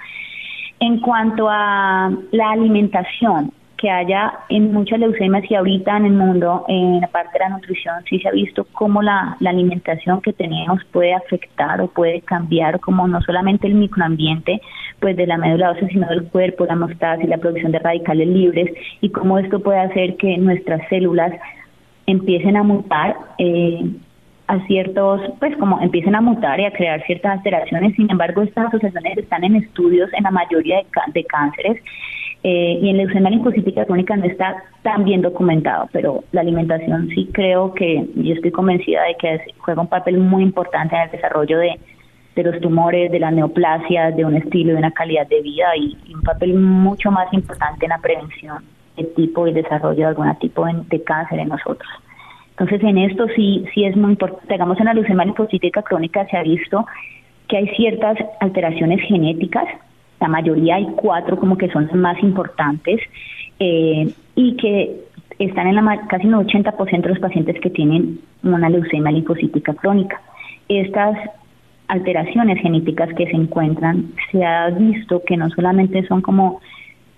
En 0.80 1.00
cuanto 1.02 1.48
a 1.48 2.12
la 2.32 2.50
alimentación, 2.50 3.52
que 3.78 3.90
haya 3.90 4.34
en 4.50 4.72
muchas 4.74 5.00
leucemias 5.00 5.50
y 5.50 5.56
ahorita 5.56 5.98
en 5.98 6.06
el 6.06 6.14
mundo, 6.14 6.66
en 6.68 7.02
la 7.02 7.08
parte 7.08 7.34
de 7.34 7.40
la 7.40 7.50
nutrición, 7.50 7.96
sí 8.10 8.20
se 8.20 8.28
ha 8.30 8.32
visto 8.32 8.66
cómo 8.72 9.02
la, 9.02 9.38
alimentación 9.46 10.22
que 10.22 10.34
tenemos 10.34 10.84
puede 10.92 11.14
afectar 11.14 11.82
o 11.82 11.88
puede 11.88 12.22
cambiar, 12.22 12.80
como 12.80 13.08
no 13.08 13.22
solamente 13.22 13.68
el 13.68 13.76
microambiente 13.76 14.62
pues 15.00 15.16
de 15.16 15.28
la 15.28 15.38
médula 15.38 15.72
ósea, 15.72 15.88
sino 15.90 16.08
del 16.08 16.26
cuerpo, 16.26 16.66
la 16.66 16.74
hemostasis, 16.74 17.30
la 17.30 17.38
producción 17.38 17.72
de 17.72 17.80
radicales 17.80 18.28
libres 18.28 18.74
y 19.02 19.10
cómo 19.10 19.38
esto 19.40 19.60
puede 19.60 19.80
hacer 19.80 20.18
que 20.18 20.38
nuestras 20.38 20.88
células 20.90 21.34
empiecen 22.08 22.58
a 22.58 22.64
mutar 22.64 23.16
eh, 23.38 23.84
a 24.48 24.60
ciertos, 24.68 25.22
pues 25.40 25.56
como 25.58 25.82
empiecen 25.82 26.16
a 26.16 26.22
mutar 26.22 26.60
y 26.60 26.66
a 26.66 26.72
crear 26.72 27.04
ciertas 27.06 27.38
alteraciones. 27.38 27.96
Sin 27.96 28.10
embargo, 28.10 28.42
estas 28.42 28.68
asociaciones 28.68 29.18
están 29.18 29.44
en 29.44 29.56
estudios 29.56 30.10
en 30.14 30.24
la 30.24 30.32
mayoría 30.32 30.78
de, 30.78 30.86
de 31.14 31.24
cánceres 31.26 31.82
eh, 32.48 32.78
y 32.80 32.90
en 32.90 32.98
leucemia 32.98 33.32
linfocítica 33.32 33.86
crónica 33.86 34.16
no 34.16 34.26
está 34.26 34.56
tan 34.84 35.04
bien 35.04 35.24
documentado, 35.24 35.90
pero 35.92 36.26
la 36.32 36.42
alimentación 36.42 37.10
sí 37.10 37.28
creo 37.34 37.74
que, 37.74 38.06
yo 38.14 38.36
estoy 38.36 38.52
convencida 38.52 39.02
de 39.02 39.16
que 39.16 39.42
juega 39.58 39.82
un 39.82 39.88
papel 39.88 40.20
muy 40.20 40.44
importante 40.44 40.96
en 40.96 41.02
el 41.02 41.10
desarrollo 41.10 41.58
de, 41.58 41.80
los 42.44 42.62
tumores, 42.62 43.12
de 43.12 43.20
la 43.20 43.32
neoplasia, 43.32 44.12
de 44.12 44.24
un 44.24 44.36
estilo, 44.36 44.74
de 44.74 44.78
una 44.78 44.92
calidad 44.92 45.26
de 45.26 45.42
vida 45.42 45.76
y, 45.76 45.98
un 46.14 46.22
papel 46.22 46.54
mucho 46.54 47.10
más 47.10 47.34
importante 47.34 47.88
en 47.88 47.90
la 47.90 47.98
prevención 47.98 48.64
de 48.96 49.06
tipo 49.06 49.48
y 49.48 49.52
desarrollo 49.52 50.02
de 50.02 50.06
algún 50.06 50.36
tipo 50.36 50.68
de, 50.68 51.04
cáncer 51.04 51.40
en 51.40 51.48
nosotros. 51.48 51.90
Entonces, 52.52 52.84
en 52.84 53.00
esto 53.00 53.26
sí, 53.36 53.66
sí 53.74 53.86
es 53.86 53.98
muy 53.98 54.12
importante. 54.12 54.54
Digamos, 54.54 54.80
en 54.80 54.86
la 54.86 54.94
leucemia 54.94 55.26
linfocítica 55.26 55.82
crónica 55.82 56.28
se 56.28 56.38
ha 56.38 56.44
visto 56.44 56.86
que 57.48 57.58
hay 57.58 57.68
ciertas 57.70 58.20
alteraciones 58.40 59.02
genéticas 59.08 59.66
la 60.26 60.30
mayoría 60.30 60.76
hay 60.76 60.88
cuatro 60.96 61.38
como 61.38 61.56
que 61.56 61.70
son 61.70 61.86
las 61.86 61.96
más 61.96 62.18
importantes 62.24 63.00
eh, 63.60 64.12
y 64.36 64.56
que 64.58 65.02
están 65.38 65.68
en 65.68 65.76
la 65.76 66.08
casi 66.08 66.26
en 66.26 66.34
el 66.34 66.40
80% 66.48 67.02
de 67.02 67.10
los 67.10 67.20
pacientes 67.20 67.62
que 67.62 67.70
tienen 67.70 68.20
una 68.42 68.70
leucemia 68.70 69.12
linfocítica 69.12 69.76
crónica. 69.76 70.20
Estas 70.68 71.16
alteraciones 71.88 72.60
genéticas 72.60 73.10
que 73.14 73.28
se 73.28 73.36
encuentran 73.36 74.14
se 74.32 74.44
ha 74.44 74.70
visto 74.72 75.22
que 75.28 75.38
no 75.38 75.48
solamente 75.52 76.08
son 76.08 76.22
como 76.22 76.60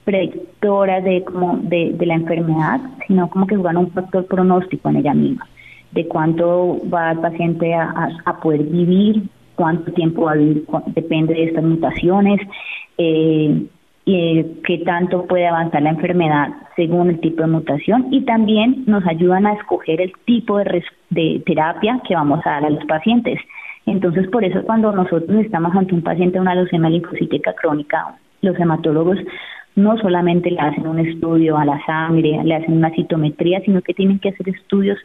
predictoras 0.04 1.02
de 1.06 1.24
como 1.24 1.60
de, 1.64 1.96
la 2.06 2.16
enfermedad, 2.16 2.82
sino 3.08 3.30
como 3.30 3.48
que 3.48 3.56
juegan 3.56 3.78
un 3.78 3.92
factor 3.92 4.26
pronóstico 4.26 4.90
en 4.90 4.98
ella 4.98 5.14
misma, 5.14 5.48
de 5.92 6.08
cuánto 6.08 6.82
va 6.94 7.12
el 7.12 7.20
paciente 7.20 7.74
a, 7.74 8.10
a 8.26 8.40
poder 8.42 8.64
vivir, 8.64 9.24
cuánto 9.58 9.92
tiempo 9.92 10.24
va 10.24 10.34
a 10.34 10.84
depende 10.88 11.34
de 11.34 11.44
estas 11.46 11.64
mutaciones, 11.64 12.40
eh, 12.98 13.68
qué 14.06 14.78
tanto 14.86 15.26
puede 15.26 15.48
avanzar 15.48 15.82
la 15.82 15.90
enfermedad 15.90 16.50
según 16.78 17.10
el 17.10 17.20
tipo 17.20 17.42
de 17.42 17.50
mutación 17.50 18.08
y 18.12 18.22
también 18.22 18.84
nos 18.88 19.06
ayudan 19.06 19.46
a 19.46 19.54
escoger 19.54 20.00
el 20.00 20.14
tipo 20.24 20.60
de, 20.60 20.84
de 21.10 21.44
terapia 21.46 22.00
que 22.08 22.16
vamos 22.16 22.40
a 22.46 22.52
dar 22.52 22.66
a 22.66 22.70
los 22.70 22.86
pacientes. 22.86 23.40
Entonces, 23.86 24.30
por 24.30 24.46
eso 24.46 24.62
cuando 24.64 24.94
nosotros 24.94 25.44
estamos 25.44 25.76
ante 25.76 25.94
un 25.94 26.04
paciente 26.04 26.36
de 26.36 26.42
una 26.42 26.56
leucemia 26.56 26.90
linfocítica 26.90 27.54
crónica, 27.54 28.16
los 28.42 28.58
hematólogos 28.58 29.18
no 29.76 29.98
solamente 29.98 30.52
le 30.52 30.60
hacen 30.60 30.88
un 30.88 31.00
estudio 31.00 31.58
a 31.58 31.66
la 31.66 31.84
sangre, 31.86 32.40
le 32.44 32.56
hacen 32.56 32.78
una 32.78 32.92
citometría, 32.92 33.62
sino 33.62 33.82
que 33.82 33.94
tienen 33.94 34.20
que 34.20 34.30
hacer 34.30 34.48
estudios 34.50 34.98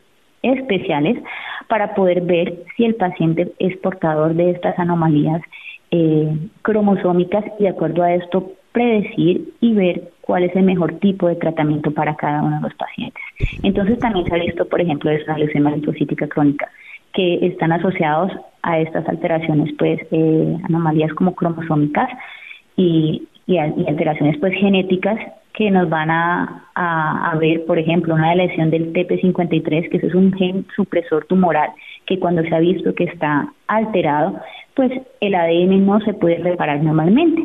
especiales 0.42 1.22
para 1.68 1.94
poder 1.94 2.22
ver 2.22 2.64
si 2.76 2.84
el 2.84 2.94
paciente 2.94 3.52
es 3.58 3.76
portador 3.78 4.34
de 4.34 4.50
estas 4.50 4.78
anomalías 4.78 5.42
eh, 5.90 6.36
cromosómicas 6.62 7.44
y 7.58 7.64
de 7.64 7.68
acuerdo 7.68 8.02
a 8.02 8.14
esto 8.14 8.52
predecir 8.72 9.52
y 9.60 9.74
ver 9.74 10.10
cuál 10.22 10.44
es 10.44 10.56
el 10.56 10.62
mejor 10.62 10.98
tipo 10.98 11.28
de 11.28 11.36
tratamiento 11.36 11.90
para 11.90 12.16
cada 12.16 12.42
uno 12.42 12.56
de 12.56 12.62
los 12.62 12.74
pacientes. 12.74 13.22
Entonces 13.62 13.98
también 13.98 14.26
se 14.26 14.34
ha 14.34 14.38
visto, 14.38 14.66
por 14.66 14.80
ejemplo, 14.80 15.10
esa 15.10 15.36
leucemia 15.36 15.72
linfocítica 15.72 16.26
crónica, 16.26 16.68
que 17.12 17.46
están 17.46 17.72
asociados 17.72 18.32
a 18.62 18.78
estas 18.78 19.06
alteraciones, 19.08 19.74
pues 19.78 20.00
eh, 20.10 20.56
anomalías 20.64 21.12
como 21.12 21.34
cromosómicas 21.34 22.08
y, 22.76 23.28
alteraciones 23.86 24.38
pues 24.38 24.54
genéticas 24.54 25.18
que 25.54 25.70
nos 25.70 25.88
van 25.88 26.10
a, 26.10 26.64
a, 26.74 27.36
ver, 27.36 27.64
por 27.66 27.78
ejemplo, 27.78 28.14
una 28.14 28.34
lesión 28.34 28.70
del 28.70 28.92
TP53, 28.92 29.90
que 29.90 30.06
es 30.06 30.14
un 30.14 30.32
gen 30.32 30.66
supresor 30.74 31.26
tumoral, 31.26 31.70
que 32.06 32.18
cuando 32.18 32.42
se 32.42 32.54
ha 32.54 32.58
visto 32.58 32.94
que 32.94 33.04
está 33.04 33.52
alterado, 33.66 34.40
pues 34.74 34.90
el 35.20 35.34
ADN 35.34 35.84
no 35.84 36.00
se 36.00 36.14
puede 36.14 36.38
reparar 36.38 36.82
normalmente. 36.82 37.44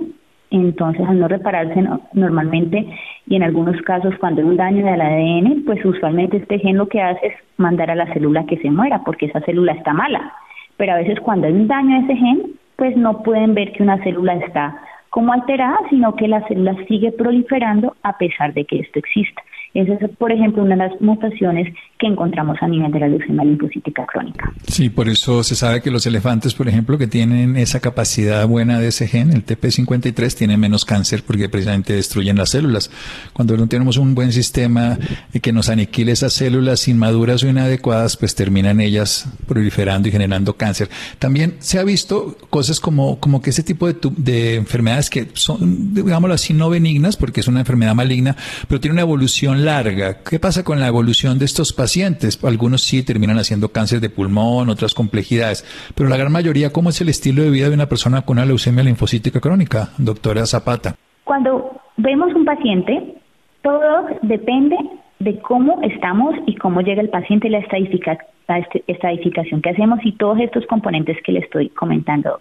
Entonces, 0.49 1.05
al 1.05 1.19
no 1.19 1.27
repararse 1.27 1.83
normalmente 2.13 2.87
y 3.27 3.35
en 3.35 3.43
algunos 3.43 3.81
casos 3.81 4.13
cuando 4.19 4.41
hay 4.41 4.47
un 4.47 4.55
daño 4.55 4.85
del 4.85 5.01
ADN, 5.01 5.65
pues 5.65 5.83
usualmente 5.83 6.37
este 6.37 6.59
gen 6.59 6.77
lo 6.77 6.87
que 6.87 7.01
hace 7.01 7.27
es 7.27 7.33
mandar 7.57 7.91
a 7.91 7.95
la 7.95 8.11
célula 8.13 8.45
que 8.45 8.57
se 8.57 8.71
muera 8.71 9.01
porque 9.03 9.25
esa 9.25 9.41
célula 9.41 9.73
está 9.73 9.91
mala. 9.91 10.31
Pero 10.77 10.93
a 10.93 10.97
veces 10.97 11.19
cuando 11.19 11.47
hay 11.47 11.53
un 11.53 11.67
daño 11.67 11.97
a 11.97 11.99
ese 11.99 12.15
gen, 12.15 12.53
pues 12.77 12.95
no 12.95 13.23
pueden 13.23 13.55
ver 13.55 13.73
que 13.73 13.83
una 13.83 14.01
célula 14.03 14.35
está 14.35 14.79
como 15.09 15.33
alterada, 15.33 15.77
sino 15.89 16.15
que 16.15 16.27
la 16.27 16.45
célula 16.47 16.75
sigue 16.87 17.11
proliferando 17.11 17.95
a 18.03 18.17
pesar 18.17 18.53
de 18.53 18.65
que 18.65 18.79
esto 18.79 18.99
exista. 18.99 19.41
Esa 19.73 19.93
es, 19.93 20.09
por 20.17 20.31
ejemplo, 20.31 20.63
una 20.63 20.75
de 20.75 20.89
las 20.89 21.01
mutaciones 21.01 21.73
que 21.99 22.07
encontramos 22.07 22.57
a 22.61 22.67
nivel 22.67 22.91
de 22.91 22.99
la 22.99 23.07
leucemia 23.07 23.43
linfocítica 23.43 24.05
crónica. 24.05 24.51
Sí, 24.67 24.89
por 24.89 25.09
eso 25.09 25.43
se 25.43 25.55
sabe 25.55 25.81
que 25.81 25.91
los 25.91 26.05
elefantes, 26.05 26.53
por 26.53 26.67
ejemplo, 26.67 26.97
que 26.97 27.07
tienen 27.07 27.57
esa 27.57 27.79
capacidad 27.79 28.47
buena 28.47 28.79
de 28.79 28.89
ese 28.89 29.07
gen, 29.07 29.31
el 29.33 29.45
TP53, 29.45 30.35
tienen 30.35 30.59
menos 30.59 30.85
cáncer 30.85 31.23
porque 31.25 31.49
precisamente 31.49 31.93
destruyen 31.93 32.37
las 32.37 32.49
células. 32.49 32.91
Cuando 33.33 33.57
no 33.57 33.67
tenemos 33.67 33.97
un 33.97 34.15
buen 34.15 34.31
sistema 34.31 34.97
que 35.41 35.51
nos 35.51 35.69
aniquile 35.69 36.11
esas 36.11 36.33
células 36.33 36.87
inmaduras 36.87 37.43
o 37.43 37.47
inadecuadas, 37.47 38.17
pues 38.17 38.35
terminan 38.35 38.79
ellas 38.79 39.31
proliferando 39.47 40.07
y 40.07 40.11
generando 40.11 40.53
cáncer. 40.53 40.89
También 41.19 41.55
se 41.59 41.79
ha 41.79 41.83
visto 41.83 42.37
cosas 42.49 42.79
como, 42.79 43.19
como 43.19 43.41
que 43.41 43.49
ese 43.49 43.63
tipo 43.63 43.87
de, 43.87 43.97
de 44.17 44.55
enfermedades 44.55 45.09
que 45.09 45.27
son, 45.33 45.93
digámoslo 45.93 46.33
así, 46.33 46.53
no 46.53 46.69
benignas, 46.69 47.17
porque 47.17 47.41
es 47.41 47.47
una 47.47 47.61
enfermedad 47.61 47.95
maligna, 47.95 48.35
pero 48.67 48.79
tiene 48.79 48.93
una 48.93 49.01
evolución 49.01 49.56
larga. 49.65 50.23
¿Qué 50.23 50.39
pasa 50.39 50.63
con 50.63 50.79
la 50.79 50.87
evolución 50.87 51.39
de 51.39 51.45
estos 51.45 51.73
pacientes? 51.73 52.43
Algunos 52.43 52.81
sí 52.81 53.03
terminan 53.03 53.37
haciendo 53.37 53.69
cáncer 53.69 53.99
de 53.99 54.09
pulmón, 54.09 54.69
otras 54.69 54.93
complejidades, 54.93 55.65
pero 55.95 56.09
la 56.09 56.17
gran 56.17 56.31
mayoría, 56.31 56.71
¿cómo 56.71 56.89
es 56.89 57.01
el 57.01 57.09
estilo 57.09 57.43
de 57.43 57.49
vida 57.49 57.69
de 57.69 57.75
una 57.75 57.89
persona 57.89 58.21
con 58.21 58.37
una 58.37 58.45
leucemia 58.45 58.83
linfocítica 58.83 59.39
crónica, 59.39 59.89
doctora 59.97 60.45
Zapata? 60.45 60.95
Cuando 61.23 61.81
vemos 61.97 62.33
un 62.33 62.45
paciente, 62.45 63.15
todo 63.61 64.07
depende 64.21 64.77
de 65.19 65.39
cómo 65.39 65.81
estamos 65.81 66.35
y 66.45 66.55
cómo 66.55 66.81
llega 66.81 67.01
el 67.01 67.09
paciente 67.09 67.47
y 67.47 67.51
la, 67.51 67.59
estadificación 68.87 69.61
que 69.61 69.69
hacemos 69.71 69.99
y 70.03 70.13
todos 70.13 70.39
estos 70.39 70.65
componentes 70.67 71.17
que 71.23 71.31
le 71.31 71.39
estoy 71.39 71.69
comentando. 71.69 72.39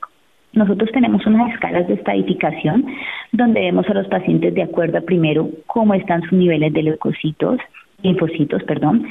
Nosotros 0.56 0.90
tenemos 0.92 1.24
unas 1.26 1.52
escalas 1.52 1.86
de 1.86 1.94
estadificación 1.94 2.86
donde 3.32 3.60
vemos 3.60 3.88
a 3.88 3.94
los 3.94 4.08
pacientes 4.08 4.54
de 4.54 4.62
acuerdo 4.62 4.98
a 4.98 5.02
primero 5.02 5.48
cómo 5.66 5.94
están 5.94 6.22
sus 6.22 6.32
niveles 6.32 6.72
de 6.72 6.82
leucocitos, 6.82 7.58
linfocitos, 8.02 8.62
perdón, 8.64 9.06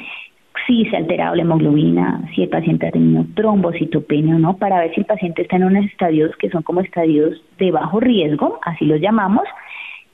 si 0.66 0.86
se 0.86 0.96
ha 0.96 1.00
alterado 1.00 1.36
la 1.36 1.44
hemoglobina, 1.44 2.28
si 2.34 2.44
el 2.44 2.50
paciente 2.50 2.88
ha 2.88 2.92
tenido 2.92 3.26
trombocitopenia 3.36 4.36
o 4.36 4.40
no, 4.40 4.58
para 4.58 4.80
ver 4.80 4.94
si 4.96 5.02
el 5.02 5.06
paciente 5.06 5.44
está 5.44 5.58
en 5.58 5.66
unos 5.66 5.86
estadios 5.86 6.36
que 6.38 6.50
son 6.50 6.64
como 6.64 6.82
estadios 6.82 7.40
de 7.60 7.72
bajo 7.72 8.00
riesgo, 8.00 8.60
así 8.64 8.86
los 8.86 9.00
llamamos, 9.00 9.44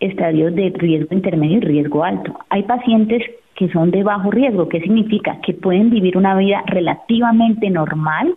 estadios 0.02 0.54
de 0.56 0.74
riesgo 0.76 1.16
intermedio 1.16 1.58
y 1.58 1.62
riesgo 1.62 2.04
alto. 2.04 2.38
Hay 2.50 2.64
pacientes 2.64 3.24
que 3.56 3.70
son 3.70 3.92
de 3.92 4.04
bajo 4.04 4.32
riesgo, 4.32 4.68
¿qué 4.68 4.82
significa? 4.82 5.40
Que 5.42 5.54
pueden 5.54 5.90
vivir 5.90 6.18
una 6.18 6.36
vida 6.36 6.64
relativamente 6.68 7.70
normal 7.70 8.36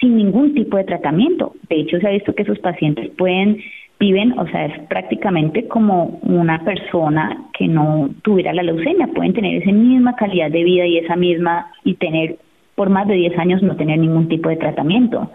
sin 0.00 0.16
ningún 0.16 0.54
tipo 0.54 0.76
de 0.76 0.84
tratamiento. 0.84 1.54
De 1.68 1.80
hecho, 1.80 1.98
se 1.98 2.06
ha 2.06 2.10
visto 2.10 2.34
que 2.34 2.42
esos 2.42 2.58
pacientes 2.58 3.10
pueden 3.16 3.62
viven, 3.98 4.38
o 4.38 4.46
sea, 4.48 4.66
es 4.66 4.78
prácticamente 4.88 5.68
como 5.68 6.18
una 6.22 6.64
persona 6.64 7.44
que 7.56 7.68
no 7.68 8.10
tuviera 8.22 8.52
la 8.52 8.62
leucemia, 8.62 9.06
pueden 9.08 9.32
tener 9.32 9.62
esa 9.62 9.72
misma 9.72 10.16
calidad 10.16 10.50
de 10.50 10.64
vida 10.64 10.86
y 10.86 10.98
esa 10.98 11.16
misma 11.16 11.70
y 11.84 11.94
tener 11.94 12.36
por 12.74 12.90
más 12.90 13.06
de 13.06 13.14
10 13.14 13.38
años 13.38 13.62
no 13.62 13.76
tener 13.76 13.98
ningún 13.98 14.28
tipo 14.28 14.48
de 14.48 14.56
tratamiento. 14.56 15.30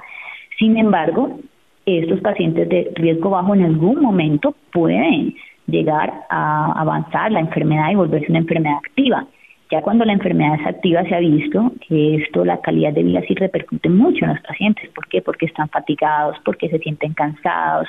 Sin 0.57 0.77
embargo, 0.77 1.39
estos 1.85 2.19
pacientes 2.19 2.67
de 2.67 2.91
riesgo 2.95 3.29
bajo 3.29 3.55
en 3.55 3.63
algún 3.63 4.01
momento 4.01 4.53
pueden 4.71 5.35
llegar 5.67 6.13
a 6.29 6.73
avanzar 6.79 7.31
la 7.31 7.39
enfermedad 7.39 7.91
y 7.91 7.95
volverse 7.95 8.29
una 8.29 8.39
enfermedad 8.39 8.77
activa. 8.77 9.25
Ya 9.71 9.83
cuando 9.83 10.03
la 10.03 10.13
enfermedad 10.13 10.55
es 10.59 10.65
activa 10.65 11.03
se 11.03 11.13
ha 11.13 11.19
visto 11.19 11.71
que 11.87 12.15
esto, 12.15 12.43
la 12.43 12.59
calidad 12.59 12.91
de 12.91 13.03
vida 13.03 13.21
sí 13.27 13.35
repercute 13.35 13.87
mucho 13.87 14.25
en 14.25 14.31
los 14.31 14.41
pacientes. 14.41 14.89
¿Por 14.95 15.07
qué? 15.07 15.21
Porque 15.21 15.45
están 15.45 15.69
fatigados, 15.69 16.37
porque 16.43 16.69
se 16.69 16.79
sienten 16.79 17.13
cansados, 17.13 17.87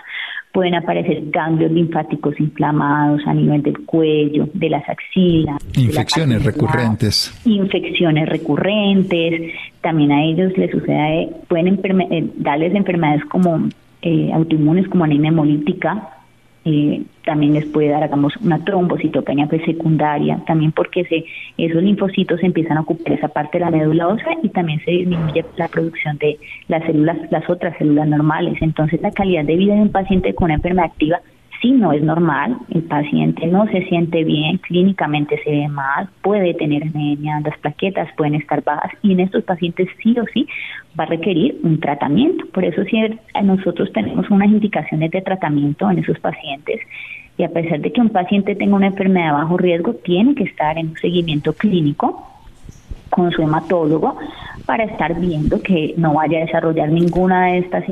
pueden 0.53 0.75
aparecer 0.75 1.23
ganglios 1.31 1.73
linfáticos 1.73 2.39
inflamados 2.39 3.23
a 3.27 3.33
nivel 3.33 3.63
del 3.63 3.79
cuello, 3.87 4.47
de 4.53 4.69
las 4.69 4.87
axilas. 4.91 5.57
Infecciones 5.75 6.45
recurrentes. 6.45 7.41
Infecciones 7.47 8.29
recurrentes. 8.29 9.55
También 9.81 10.13
a 10.13 10.23
ellos 10.23 10.53
les 10.59 10.71
sucede, 10.71 11.31
pueden 11.49 11.81
eh, 11.83 12.31
darles 12.37 12.75
enfermedades 12.75 13.25
como 13.25 13.71
eh, 14.03 14.31
autoinmunes, 14.35 14.87
como 14.89 15.05
anemia 15.05 15.29
hemolítica, 15.29 16.20
eh, 16.65 17.03
también 17.25 17.55
les 17.55 17.65
puede 17.67 17.89
dar, 17.89 18.03
hagamos, 18.03 18.37
una 18.39 18.63
trombocitopenia 18.65 19.47
pues, 19.47 19.65
secundaria, 19.65 20.41
también 20.47 20.73
porque 20.73 21.05
se, 21.05 21.25
esos 21.57 21.83
linfocitos 21.83 22.43
empiezan 22.43 22.77
a 22.77 22.83
ocupar 22.83 23.13
esa 23.13 23.29
parte 23.29 23.59
de 23.59 23.65
la 23.65 23.71
médula 23.71 24.09
ósea 24.09 24.37
y 24.43 24.49
también 24.51 24.81
se 24.85 24.91
disminuye 24.91 25.45
la 25.57 25.69
producción 25.69 26.19
de 26.19 26.39
las 26.69 26.85
células, 26.85 27.17
las 27.31 27.49
otras 27.49 27.77
células 27.79 28.09
normales. 28.09 28.59
Entonces, 28.61 29.01
la 29.01 29.11
calidad 29.11 29.45
de 29.45 29.57
vida 29.57 29.75
de 29.75 29.83
un 29.83 29.93
paciente 29.93 30.35
con 30.35 30.47
una 30.47 30.55
enfermedad 30.55 30.87
activa 30.87 31.21
si 31.61 31.73
no 31.73 31.93
es 31.93 32.03
normal, 32.03 32.57
el 32.71 32.83
paciente 32.83 33.47
no 33.47 33.67
se 33.67 33.83
siente 33.83 34.25
bien, 34.25 34.59
clínicamente 34.59 35.39
se 35.45 35.51
ve 35.51 35.69
mal, 35.69 36.09
puede 36.23 36.55
tener 36.55 36.85
anemia, 36.85 37.41
las 37.45 37.59
plaquetas 37.59 38.09
pueden 38.17 38.35
estar 38.35 38.65
bajas 38.65 38.93
y 39.03 39.13
en 39.13 39.21
estos 39.21 39.45
pacientes 39.45 39.89
sí 40.03 40.17
o 40.19 40.25
sí 40.33 40.47
va 40.99 41.05
a 41.05 41.09
requerir 41.09 41.59
un 41.63 41.79
tratamiento. 41.79 42.47
Por 42.53 42.65
eso 42.65 42.83
si 42.85 42.97
nosotros 43.43 43.93
tenemos 43.93 44.31
unas 44.31 44.49
indicaciones 44.49 45.11
de 45.11 45.21
tratamiento 45.21 45.91
en 45.91 45.99
esos 45.99 46.19
pacientes 46.19 46.81
y 47.37 47.45
a 47.45 47.51
pesar 47.51 47.81
de 47.81 47.93
que 47.93 48.01
un 48.01 48.11
paciente 48.11 48.55
tenga 48.55 48.77
una 48.77 48.87
enfermedad 48.87 49.27
de 49.27 49.33
bajo 49.33 49.59
riesgo, 49.59 49.95
tiene 49.95 50.35
que 50.35 50.45
estar 50.45 50.79
en 50.79 50.89
un 50.89 50.97
seguimiento 50.97 51.53
clínico 51.53 52.27
con 53.11 53.31
su 53.33 53.43
hematólogo 53.43 54.17
para 54.65 54.85
estar 54.85 55.19
viendo 55.21 55.61
que 55.61 55.95
no 55.99 56.15
vaya 56.15 56.39
a 56.39 56.47
desarrollar 56.47 56.91
ninguna 56.91 57.47
de 57.47 57.59
estas 57.59 57.85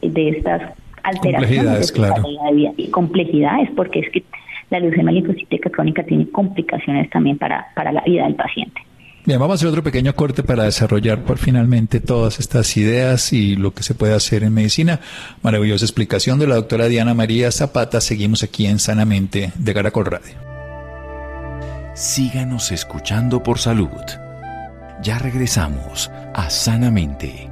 de 0.00 0.28
estas 0.30 0.81
alteraciones 1.02 1.92
claro. 1.92 2.22
de 2.22 2.54
vida 2.54 2.72
y 2.76 2.88
complejidades, 2.88 3.70
porque 3.76 4.00
es 4.00 4.10
que 4.10 4.22
la 4.70 4.80
leucemia 4.80 5.12
linfocítica 5.12 5.70
crónica 5.70 6.02
tiene 6.02 6.28
complicaciones 6.30 7.10
también 7.10 7.38
para, 7.38 7.66
para 7.74 7.92
la 7.92 8.02
vida 8.02 8.24
del 8.24 8.34
paciente. 8.34 8.80
Bien, 9.24 9.38
vamos 9.38 9.52
a 9.52 9.56
hacer 9.56 9.68
otro 9.68 9.84
pequeño 9.84 10.16
corte 10.16 10.42
para 10.42 10.64
desarrollar 10.64 11.22
por 11.22 11.38
finalmente 11.38 12.00
todas 12.00 12.40
estas 12.40 12.76
ideas 12.76 13.32
y 13.32 13.54
lo 13.54 13.72
que 13.72 13.84
se 13.84 13.94
puede 13.94 14.14
hacer 14.14 14.42
en 14.42 14.52
medicina. 14.52 14.98
Maravillosa 15.42 15.84
explicación 15.84 16.40
de 16.40 16.48
la 16.48 16.56
doctora 16.56 16.88
Diana 16.88 17.14
María 17.14 17.52
Zapata. 17.52 18.00
Seguimos 18.00 18.42
aquí 18.42 18.66
en 18.66 18.80
Sanamente 18.80 19.52
de 19.54 19.74
Caracol 19.74 20.06
Radio. 20.06 20.34
Síganos 21.94 22.72
escuchando 22.72 23.44
por 23.44 23.58
salud. 23.58 23.90
Ya 25.02 25.20
regresamos 25.20 26.10
a 26.34 26.50
Sanamente. 26.50 27.51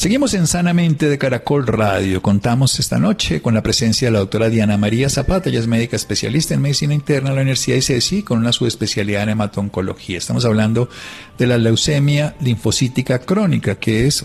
Seguimos 0.00 0.32
en 0.32 0.46
Sanamente 0.46 1.10
de 1.10 1.18
Caracol 1.18 1.66
Radio. 1.66 2.22
Contamos 2.22 2.80
esta 2.80 2.98
noche 2.98 3.42
con 3.42 3.52
la 3.52 3.62
presencia 3.62 4.08
de 4.08 4.12
la 4.12 4.20
doctora 4.20 4.48
Diana 4.48 4.78
María 4.78 5.10
Zapata. 5.10 5.50
Ella 5.50 5.58
es 5.58 5.66
médica 5.66 5.94
especialista 5.94 6.54
en 6.54 6.62
medicina 6.62 6.94
interna 6.94 7.28
de 7.28 7.36
la 7.36 7.42
Universidad 7.42 7.74
de 7.74 7.80
ICESI 7.80 8.22
con 8.22 8.38
una 8.38 8.50
subespecialidad 8.50 9.24
en 9.24 9.28
hematoncología. 9.28 10.16
Estamos 10.16 10.46
hablando 10.46 10.88
de 11.36 11.46
la 11.46 11.58
leucemia 11.58 12.34
linfocítica 12.40 13.18
crónica, 13.18 13.74
que 13.74 14.06
es 14.06 14.24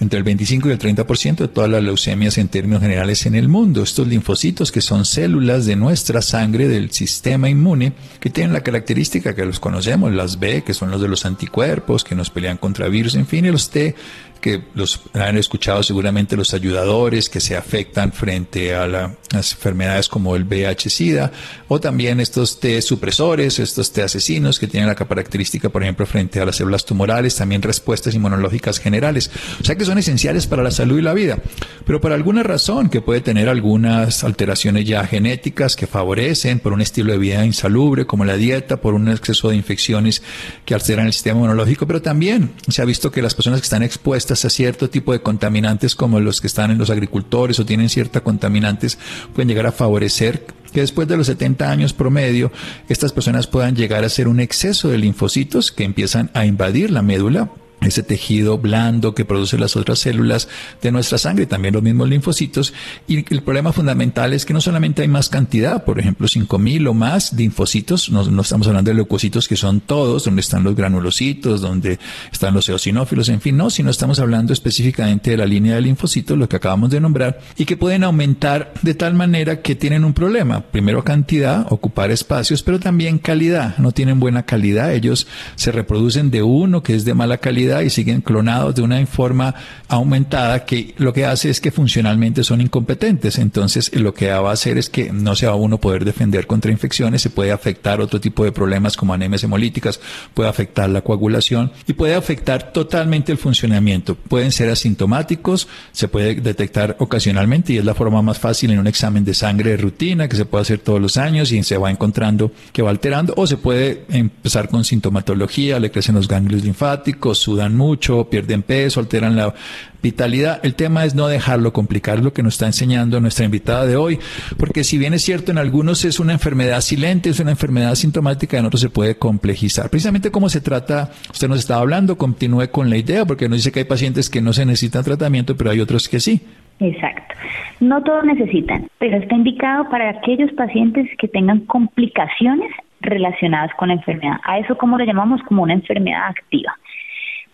entre 0.00 0.18
el 0.18 0.24
25 0.24 0.68
y 0.68 0.70
el 0.70 0.78
30% 0.78 1.36
de 1.36 1.48
todas 1.48 1.68
las 1.68 1.82
leucemias 1.82 2.38
en 2.38 2.48
términos 2.48 2.80
generales 2.80 3.26
en 3.26 3.34
el 3.34 3.48
mundo. 3.48 3.82
Estos 3.82 4.06
linfocitos 4.06 4.70
que 4.70 4.80
son 4.80 5.04
células 5.04 5.66
de 5.66 5.74
nuestra 5.74 6.22
sangre, 6.22 6.68
del 6.68 6.92
sistema 6.92 7.48
inmune, 7.48 7.94
que 8.20 8.30
tienen 8.30 8.52
la 8.52 8.62
característica 8.62 9.34
que 9.34 9.44
los 9.44 9.58
conocemos, 9.58 10.14
las 10.14 10.38
B, 10.38 10.62
que 10.62 10.74
son 10.74 10.90
los 10.90 11.00
de 11.00 11.08
los 11.08 11.26
anticuerpos, 11.26 12.04
que 12.04 12.14
nos 12.14 12.30
pelean 12.30 12.58
contra 12.58 12.88
virus, 12.88 13.16
en 13.16 13.26
fin, 13.26 13.44
y 13.44 13.50
los 13.50 13.70
T, 13.70 13.96
que 14.40 14.62
los 14.74 15.00
han 15.14 15.36
escuchado 15.36 15.82
seguramente 15.82 16.36
los 16.36 16.54
ayudadores 16.54 17.28
que 17.28 17.40
se 17.40 17.56
afectan 17.56 18.12
frente 18.12 18.74
a 18.74 18.86
las 18.86 19.52
enfermedades 19.52 20.08
como 20.08 20.36
el 20.36 20.44
VIH-Sida 20.44 21.32
o 21.68 21.80
también 21.80 22.20
estos 22.20 22.60
T 22.60 22.80
supresores, 22.82 23.58
estos 23.58 23.92
T 23.92 24.02
asesinos 24.02 24.58
que 24.58 24.66
tienen 24.66 24.88
la 24.88 24.94
característica, 24.94 25.68
por 25.68 25.82
ejemplo, 25.82 26.06
frente 26.06 26.40
a 26.40 26.46
las 26.46 26.56
células 26.56 26.84
tumorales, 26.84 27.36
también 27.36 27.62
respuestas 27.62 28.14
inmunológicas 28.14 28.78
generales. 28.78 29.30
O 29.60 29.64
sea 29.64 29.76
que 29.76 29.84
son 29.84 29.98
esenciales 29.98 30.46
para 30.46 30.62
la 30.62 30.70
salud 30.70 30.98
y 30.98 31.02
la 31.02 31.14
vida. 31.14 31.38
Pero 31.84 32.00
por 32.00 32.12
alguna 32.12 32.42
razón 32.42 32.88
que 32.88 33.00
puede 33.00 33.20
tener 33.20 33.48
algunas 33.48 34.24
alteraciones 34.24 34.86
ya 34.86 35.04
genéticas 35.06 35.76
que 35.76 35.86
favorecen 35.86 36.60
por 36.60 36.72
un 36.72 36.80
estilo 36.80 37.12
de 37.12 37.18
vida 37.18 37.44
insalubre 37.44 38.06
como 38.06 38.24
la 38.24 38.36
dieta, 38.36 38.80
por 38.80 38.94
un 38.94 39.08
exceso 39.08 39.50
de 39.50 39.56
infecciones 39.56 40.22
que 40.64 40.74
alteran 40.74 41.06
el 41.06 41.12
sistema 41.12 41.38
inmunológico, 41.38 41.86
pero 41.86 42.02
también 42.02 42.52
se 42.68 42.82
ha 42.82 42.84
visto 42.84 43.10
que 43.10 43.22
las 43.22 43.34
personas 43.34 43.60
que 43.60 43.64
están 43.64 43.82
expuestas 43.82 44.27
a 44.30 44.50
cierto 44.50 44.90
tipo 44.90 45.12
de 45.12 45.20
contaminantes 45.20 45.94
como 45.94 46.20
los 46.20 46.40
que 46.40 46.46
están 46.46 46.70
en 46.70 46.78
los 46.78 46.90
agricultores 46.90 47.58
o 47.58 47.66
tienen 47.66 47.88
cierta 47.88 48.20
contaminantes 48.20 48.98
pueden 49.34 49.48
llegar 49.48 49.66
a 49.66 49.72
favorecer 49.72 50.46
que 50.72 50.80
después 50.80 51.08
de 51.08 51.16
los 51.16 51.26
70 51.28 51.70
años 51.70 51.92
promedio 51.92 52.52
estas 52.88 53.12
personas 53.12 53.46
puedan 53.46 53.74
llegar 53.74 54.04
a 54.04 54.08
ser 54.08 54.28
un 54.28 54.40
exceso 54.40 54.88
de 54.88 54.98
linfocitos 54.98 55.72
que 55.72 55.84
empiezan 55.84 56.30
a 56.34 56.44
invadir 56.44 56.90
la 56.90 57.02
médula 57.02 57.50
ese 57.80 58.02
tejido 58.02 58.58
blando 58.58 59.14
que 59.14 59.24
produce 59.24 59.58
las 59.58 59.76
otras 59.76 60.00
células 60.00 60.48
de 60.82 60.90
nuestra 60.90 61.18
sangre, 61.18 61.46
también 61.46 61.74
los 61.74 61.82
mismos 61.82 62.08
linfocitos. 62.08 62.74
Y 63.06 63.24
el 63.32 63.42
problema 63.42 63.72
fundamental 63.72 64.32
es 64.32 64.44
que 64.44 64.52
no 64.52 64.60
solamente 64.60 65.02
hay 65.02 65.08
más 65.08 65.28
cantidad, 65.28 65.84
por 65.84 65.98
ejemplo, 65.98 66.26
5.000 66.26 66.88
o 66.88 66.94
más 66.94 67.32
linfocitos, 67.32 68.10
no, 68.10 68.24
no, 68.24 68.42
estamos 68.42 68.66
hablando 68.66 68.90
de 68.90 68.96
leucocitos 68.96 69.48
que 69.48 69.56
son 69.56 69.80
todos, 69.80 70.24
donde 70.24 70.40
están 70.40 70.64
los 70.64 70.74
granulocitos, 70.74 71.60
donde 71.60 71.98
están 72.32 72.54
los 72.54 72.68
eosinófilos, 72.68 73.28
en 73.28 73.40
fin, 73.40 73.56
no, 73.56 73.70
sino 73.70 73.90
estamos 73.90 74.18
hablando 74.18 74.52
específicamente 74.52 75.30
de 75.30 75.36
la 75.36 75.46
línea 75.46 75.74
de 75.74 75.82
linfocitos, 75.82 76.36
lo 76.36 76.48
que 76.48 76.56
acabamos 76.56 76.90
de 76.90 77.00
nombrar, 77.00 77.40
y 77.56 77.64
que 77.64 77.76
pueden 77.76 78.04
aumentar 78.04 78.72
de 78.82 78.94
tal 78.94 79.14
manera 79.14 79.62
que 79.62 79.74
tienen 79.74 80.04
un 80.04 80.14
problema. 80.14 80.60
Primero 80.60 81.04
cantidad, 81.04 81.66
ocupar 81.70 82.10
espacios, 82.10 82.62
pero 82.62 82.80
también 82.80 83.18
calidad. 83.18 83.76
No 83.78 83.92
tienen 83.92 84.20
buena 84.20 84.44
calidad, 84.44 84.92
ellos 84.92 85.26
se 85.56 85.72
reproducen 85.72 86.30
de 86.30 86.42
uno 86.42 86.82
que 86.82 86.94
es 86.94 87.04
de 87.04 87.14
mala 87.14 87.38
calidad, 87.38 87.67
y 87.82 87.90
siguen 87.90 88.20
clonados 88.20 88.74
de 88.74 88.82
una 88.82 89.04
forma 89.06 89.54
aumentada 89.88 90.64
que 90.64 90.94
lo 90.98 91.12
que 91.12 91.24
hace 91.24 91.50
es 91.50 91.60
que 91.60 91.70
funcionalmente 91.70 92.44
son 92.44 92.60
incompetentes. 92.60 93.38
Entonces 93.38 93.94
lo 93.94 94.14
que 94.14 94.30
va 94.30 94.50
a 94.50 94.52
hacer 94.52 94.78
es 94.78 94.90
que 94.90 95.12
no 95.12 95.34
se 95.34 95.46
va 95.46 95.52
a 95.52 95.56
uno 95.56 95.78
poder 95.78 96.04
defender 96.04 96.46
contra 96.46 96.72
infecciones, 96.72 97.22
se 97.22 97.30
puede 97.30 97.52
afectar 97.52 98.00
otro 98.00 98.20
tipo 98.20 98.44
de 98.44 98.52
problemas 98.52 98.96
como 98.96 99.14
anemias 99.14 99.44
hemolíticas, 99.44 100.00
puede 100.34 100.48
afectar 100.48 100.88
la 100.90 101.02
coagulación 101.02 101.72
y 101.86 101.92
puede 101.92 102.14
afectar 102.14 102.72
totalmente 102.72 103.32
el 103.32 103.38
funcionamiento. 103.38 104.14
Pueden 104.14 104.52
ser 104.52 104.70
asintomáticos, 104.70 105.68
se 105.92 106.08
puede 106.08 106.36
detectar 106.36 106.96
ocasionalmente 106.98 107.72
y 107.72 107.78
es 107.78 107.84
la 107.84 107.94
forma 107.94 108.22
más 108.22 108.38
fácil 108.38 108.70
en 108.70 108.78
un 108.78 108.86
examen 108.86 109.24
de 109.24 109.34
sangre 109.34 109.70
de 109.70 109.76
rutina 109.76 110.28
que 110.28 110.36
se 110.36 110.44
puede 110.44 110.62
hacer 110.62 110.78
todos 110.80 111.00
los 111.00 111.16
años 111.16 111.52
y 111.52 111.62
se 111.62 111.76
va 111.76 111.90
encontrando 111.90 112.52
que 112.72 112.82
va 112.82 112.90
alterando 112.90 113.34
o 113.36 113.46
se 113.46 113.56
puede 113.56 114.04
empezar 114.08 114.68
con 114.68 114.84
sintomatología, 114.84 115.78
le 115.78 115.90
crecen 115.90 116.14
los 116.14 116.28
ganglios 116.28 116.62
linfáticos, 116.64 117.38
su 117.38 117.56
sudan 117.58 117.76
mucho, 117.76 118.30
pierden 118.30 118.62
peso, 118.62 119.00
alteran 119.00 119.34
la 119.34 119.52
vitalidad. 120.00 120.60
El 120.62 120.76
tema 120.76 121.04
es 121.04 121.16
no 121.16 121.26
dejarlo 121.26 121.72
complicar, 121.72 122.20
lo 122.20 122.32
que 122.32 122.44
nos 122.44 122.54
está 122.54 122.66
enseñando 122.66 123.20
nuestra 123.20 123.46
invitada 123.46 123.84
de 123.84 123.96
hoy, 123.96 124.20
porque 124.56 124.84
si 124.84 124.96
bien 124.96 125.12
es 125.12 125.22
cierto, 125.22 125.50
en 125.50 125.58
algunos 125.58 126.04
es 126.04 126.20
una 126.20 126.32
enfermedad 126.34 126.80
silente, 126.82 127.30
es 127.30 127.40
una 127.40 127.50
enfermedad 127.50 127.96
sintomática, 127.96 128.56
en 128.58 128.66
otros 128.66 128.80
se 128.80 128.90
puede 128.90 129.18
complejizar. 129.18 129.90
Precisamente 129.90 130.30
como 130.30 130.48
se 130.48 130.60
trata, 130.60 131.10
usted 131.32 131.48
nos 131.48 131.58
estaba 131.58 131.80
hablando, 131.80 132.16
continúe 132.16 132.70
con 132.70 132.90
la 132.90 132.96
idea, 132.96 133.24
porque 133.24 133.48
nos 133.48 133.58
dice 133.58 133.72
que 133.72 133.80
hay 133.80 133.86
pacientes 133.86 134.30
que 134.30 134.40
no 134.40 134.52
se 134.52 134.64
necesitan 134.64 135.02
tratamiento, 135.02 135.56
pero 135.56 135.70
hay 135.70 135.80
otros 135.80 136.08
que 136.08 136.20
sí. 136.20 136.40
Exacto. 136.78 137.34
No 137.80 138.00
todos 138.04 138.24
necesitan, 138.24 138.88
pero 138.98 139.16
está 139.16 139.34
indicado 139.34 139.88
para 139.90 140.10
aquellos 140.10 140.52
pacientes 140.52 141.08
que 141.18 141.26
tengan 141.26 141.66
complicaciones 141.66 142.70
relacionadas 143.00 143.72
con 143.76 143.88
la 143.88 143.94
enfermedad. 143.94 144.36
A 144.44 144.60
eso 144.60 144.78
como 144.78 144.96
lo 144.96 145.04
llamamos 145.04 145.42
como 145.42 145.64
una 145.64 145.74
enfermedad 145.74 146.28
activa. 146.28 146.72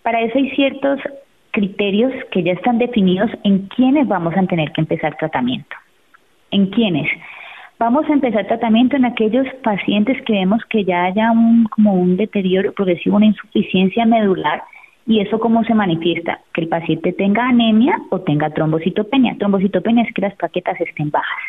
Para 0.04 0.20
eso 0.20 0.36
hay 0.36 0.50
ciertos 0.50 1.00
criterios 1.50 2.12
que 2.30 2.42
ya 2.42 2.52
están 2.52 2.76
definidos 2.76 3.30
en 3.42 3.68
quiénes 3.68 4.06
vamos 4.06 4.36
a 4.36 4.42
tener 4.42 4.70
que 4.72 4.82
empezar 4.82 5.16
tratamiento. 5.16 5.74
¿En 6.50 6.66
quiénes? 6.66 7.08
Vamos 7.78 8.04
a 8.10 8.12
empezar 8.12 8.46
tratamiento 8.46 8.96
en 8.96 9.06
aquellos 9.06 9.46
pacientes 9.62 10.20
que 10.26 10.34
vemos 10.34 10.62
que 10.68 10.84
ya 10.84 11.04
haya 11.04 11.32
un, 11.32 11.64
como 11.70 11.94
un 11.94 12.18
deterioro 12.18 12.74
progresivo, 12.74 13.16
una 13.16 13.26
insuficiencia 13.26 14.04
medular, 14.04 14.62
y 15.06 15.20
eso 15.20 15.40
cómo 15.40 15.64
se 15.64 15.74
manifiesta, 15.74 16.40
que 16.52 16.60
el 16.60 16.68
paciente 16.68 17.14
tenga 17.14 17.48
anemia 17.48 17.98
o 18.10 18.20
tenga 18.20 18.50
trombocitopenia. 18.50 19.36
Trombocitopenia 19.38 20.04
es 20.04 20.12
que 20.12 20.20
las 20.20 20.34
plaquetas 20.34 20.78
estén 20.82 21.10
bajas. 21.10 21.42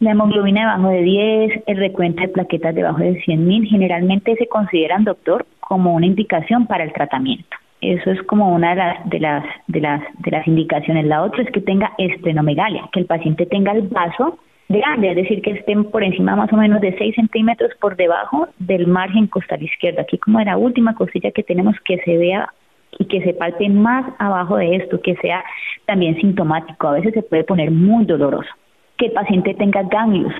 La 0.00 0.12
hemoglobina 0.12 0.60
debajo 0.60 0.90
de 0.90 1.02
10, 1.02 1.62
el 1.66 1.76
recuento 1.76 2.22
de 2.22 2.28
plaquetas 2.28 2.72
debajo 2.72 2.98
de 2.98 3.20
100.000, 3.24 3.68
generalmente 3.68 4.36
se 4.36 4.46
consideran, 4.46 5.02
doctor, 5.02 5.44
como 5.58 5.92
una 5.92 6.06
indicación 6.06 6.68
para 6.68 6.84
el 6.84 6.92
tratamiento. 6.92 7.56
Eso 7.80 8.12
es 8.12 8.22
como 8.22 8.54
una 8.54 8.70
de 8.70 8.76
las, 8.76 9.10
de 9.10 9.18
las, 9.18 9.44
de 9.66 9.80
las, 9.80 10.02
de 10.18 10.30
las 10.30 10.46
indicaciones. 10.46 11.04
La 11.04 11.22
otra 11.22 11.42
es 11.42 11.50
que 11.50 11.60
tenga 11.60 11.94
estrenomegalia, 11.98 12.88
que 12.92 13.00
el 13.00 13.06
paciente 13.06 13.44
tenga 13.46 13.72
el 13.72 13.82
vaso 13.88 14.38
grande, 14.68 15.10
es 15.10 15.16
decir, 15.16 15.42
que 15.42 15.50
estén 15.50 15.84
por 15.90 16.04
encima 16.04 16.36
más 16.36 16.52
o 16.52 16.56
menos 16.56 16.80
de 16.80 16.96
6 16.96 17.16
centímetros 17.16 17.72
por 17.80 17.96
debajo 17.96 18.48
del 18.60 18.86
margen 18.86 19.26
costal 19.26 19.60
izquierdo. 19.64 20.02
Aquí 20.02 20.16
como 20.18 20.38
de 20.38 20.44
la 20.44 20.58
última 20.58 20.94
costilla 20.94 21.32
que 21.32 21.42
tenemos 21.42 21.74
que 21.84 21.98
se 22.04 22.16
vea 22.18 22.52
y 23.00 23.06
que 23.06 23.20
se 23.22 23.34
palpe 23.34 23.68
más 23.68 24.04
abajo 24.20 24.58
de 24.58 24.76
esto, 24.76 25.00
que 25.00 25.16
sea 25.16 25.42
también 25.86 26.14
sintomático. 26.20 26.86
A 26.86 26.92
veces 26.92 27.14
se 27.14 27.22
puede 27.22 27.42
poner 27.42 27.72
muy 27.72 28.04
doloroso. 28.04 28.50
Que 28.98 29.06
el 29.06 29.12
paciente 29.12 29.54
tenga 29.54 29.82
ganglios, 29.84 30.34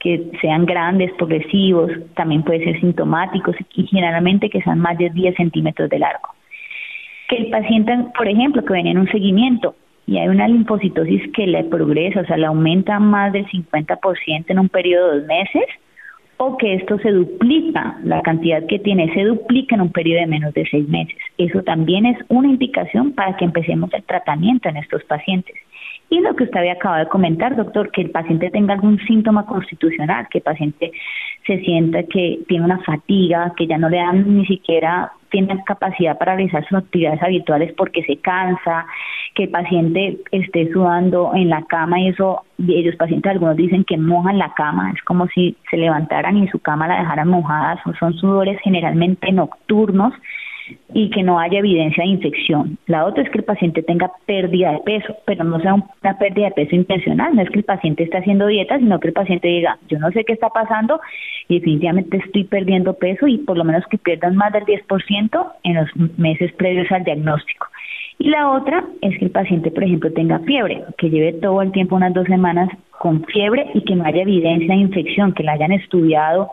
que 0.00 0.30
sean 0.40 0.66
grandes, 0.66 1.12
progresivos, 1.12 1.90
también 2.14 2.42
puede 2.42 2.64
ser 2.64 2.80
sintomáticos 2.80 3.56
y 3.74 3.86
generalmente 3.86 4.50
que 4.50 4.62
sean 4.62 4.80
más 4.80 4.98
de 4.98 5.10
10 5.10 5.36
centímetros 5.36 5.88
de 5.90 5.98
largo. 5.98 6.30
Que 7.28 7.36
el 7.36 7.50
paciente, 7.50 7.96
por 8.16 8.26
ejemplo, 8.26 8.64
que 8.64 8.72
venga 8.72 8.90
en 8.90 8.98
un 8.98 9.08
seguimiento, 9.08 9.74
y 10.06 10.16
hay 10.16 10.28
una 10.28 10.48
linfocitosis 10.48 11.30
que 11.34 11.46
le 11.46 11.64
progresa, 11.64 12.22
o 12.22 12.24
sea, 12.24 12.38
le 12.38 12.46
aumenta 12.46 12.98
más 12.98 13.30
del 13.30 13.46
50% 13.46 14.44
en 14.48 14.58
un 14.58 14.70
periodo 14.70 15.10
de 15.10 15.18
dos 15.18 15.26
meses, 15.28 15.64
o 16.38 16.56
que 16.56 16.74
esto 16.74 16.98
se 17.00 17.10
duplica, 17.10 17.98
la 18.04 18.22
cantidad 18.22 18.64
que 18.66 18.78
tiene 18.78 19.12
se 19.12 19.24
duplica 19.24 19.74
en 19.74 19.82
un 19.82 19.92
periodo 19.92 20.20
de 20.20 20.26
menos 20.28 20.54
de 20.54 20.66
seis 20.70 20.88
meses. 20.88 21.16
Eso 21.36 21.62
también 21.62 22.06
es 22.06 22.16
una 22.28 22.48
indicación 22.48 23.12
para 23.12 23.36
que 23.36 23.44
empecemos 23.44 23.92
el 23.92 24.02
tratamiento 24.04 24.68
en 24.70 24.78
estos 24.78 25.04
pacientes. 25.04 25.56
Y 26.10 26.20
lo 26.20 26.34
que 26.34 26.44
usted 26.44 26.58
había 26.58 26.72
acabado 26.72 27.04
de 27.04 27.10
comentar, 27.10 27.54
doctor, 27.54 27.90
que 27.90 28.00
el 28.00 28.10
paciente 28.10 28.50
tenga 28.50 28.74
algún 28.74 28.98
síntoma 29.00 29.44
constitucional, 29.44 30.26
que 30.30 30.38
el 30.38 30.44
paciente 30.44 30.92
se 31.46 31.60
sienta 31.60 32.02
que 32.04 32.40
tiene 32.48 32.64
una 32.64 32.78
fatiga, 32.78 33.52
que 33.56 33.66
ya 33.66 33.76
no 33.76 33.88
le 33.88 33.98
dan 33.98 34.36
ni 34.36 34.46
siquiera 34.46 35.12
tiene 35.30 35.62
capacidad 35.64 36.18
para 36.18 36.36
realizar 36.36 36.66
sus 36.66 36.78
actividades 36.78 37.22
habituales 37.22 37.72
porque 37.76 38.02
se 38.04 38.16
cansa, 38.16 38.86
que 39.34 39.44
el 39.44 39.50
paciente 39.50 40.18
esté 40.32 40.72
sudando 40.72 41.32
en 41.34 41.50
la 41.50 41.62
cama 41.64 42.00
y 42.00 42.08
eso, 42.08 42.42
ellos 42.66 42.96
pacientes 42.96 43.30
algunos 43.30 43.56
dicen 43.56 43.84
que 43.84 43.96
mojan 43.96 44.38
la 44.38 44.54
cama, 44.54 44.92
es 44.94 45.02
como 45.02 45.26
si 45.28 45.56
se 45.70 45.76
levantaran 45.76 46.36
y 46.36 46.48
su 46.48 46.58
cama 46.58 46.88
la 46.88 46.98
dejaran 47.00 47.28
mojada, 47.28 47.80
son 47.98 48.14
sudores 48.14 48.58
generalmente 48.62 49.30
nocturnos 49.32 50.14
y 50.94 51.10
que 51.10 51.22
no 51.22 51.38
haya 51.38 51.58
evidencia 51.58 52.04
de 52.04 52.10
infección. 52.10 52.78
La 52.86 53.04
otra 53.04 53.22
es 53.22 53.30
que 53.30 53.38
el 53.38 53.44
paciente 53.44 53.82
tenga 53.82 54.10
pérdida 54.26 54.72
de 54.72 54.78
peso, 54.80 55.16
pero 55.26 55.44
no 55.44 55.60
sea 55.60 55.74
una 55.74 56.18
pérdida 56.18 56.46
de 56.46 56.52
peso 56.52 56.76
intencional, 56.76 57.34
no 57.34 57.42
es 57.42 57.50
que 57.50 57.58
el 57.58 57.64
paciente 57.64 58.04
esté 58.04 58.18
haciendo 58.18 58.46
dieta, 58.46 58.78
sino 58.78 58.98
que 59.00 59.08
el 59.08 59.14
paciente 59.14 59.48
diga, 59.48 59.78
yo 59.88 59.98
no 59.98 60.10
sé 60.12 60.24
qué 60.24 60.32
está 60.32 60.48
pasando 60.48 61.00
y 61.48 61.58
definitivamente 61.58 62.18
estoy 62.18 62.44
perdiendo 62.44 62.94
peso 62.94 63.26
y 63.26 63.38
por 63.38 63.56
lo 63.56 63.64
menos 63.64 63.84
que 63.90 63.98
pierdan 63.98 64.36
más 64.36 64.52
del 64.52 64.64
10% 64.64 65.52
en 65.64 65.74
los 65.74 65.88
meses 66.18 66.52
previos 66.52 66.90
al 66.90 67.04
diagnóstico. 67.04 67.66
Y 68.18 68.30
la 68.30 68.50
otra 68.50 68.84
es 69.00 69.16
que 69.18 69.26
el 69.26 69.30
paciente, 69.30 69.70
por 69.70 69.84
ejemplo, 69.84 70.12
tenga 70.12 70.40
fiebre, 70.40 70.82
que 70.96 71.08
lleve 71.08 71.34
todo 71.34 71.62
el 71.62 71.70
tiempo, 71.70 71.94
unas 71.94 72.12
dos 72.12 72.26
semanas, 72.26 72.68
con 72.98 73.24
fiebre 73.26 73.66
y 73.74 73.82
que 73.82 73.94
no 73.94 74.04
haya 74.04 74.22
evidencia 74.22 74.74
de 74.74 74.80
infección, 74.80 75.32
que 75.32 75.44
la 75.44 75.52
hayan 75.52 75.70
estudiado 75.70 76.50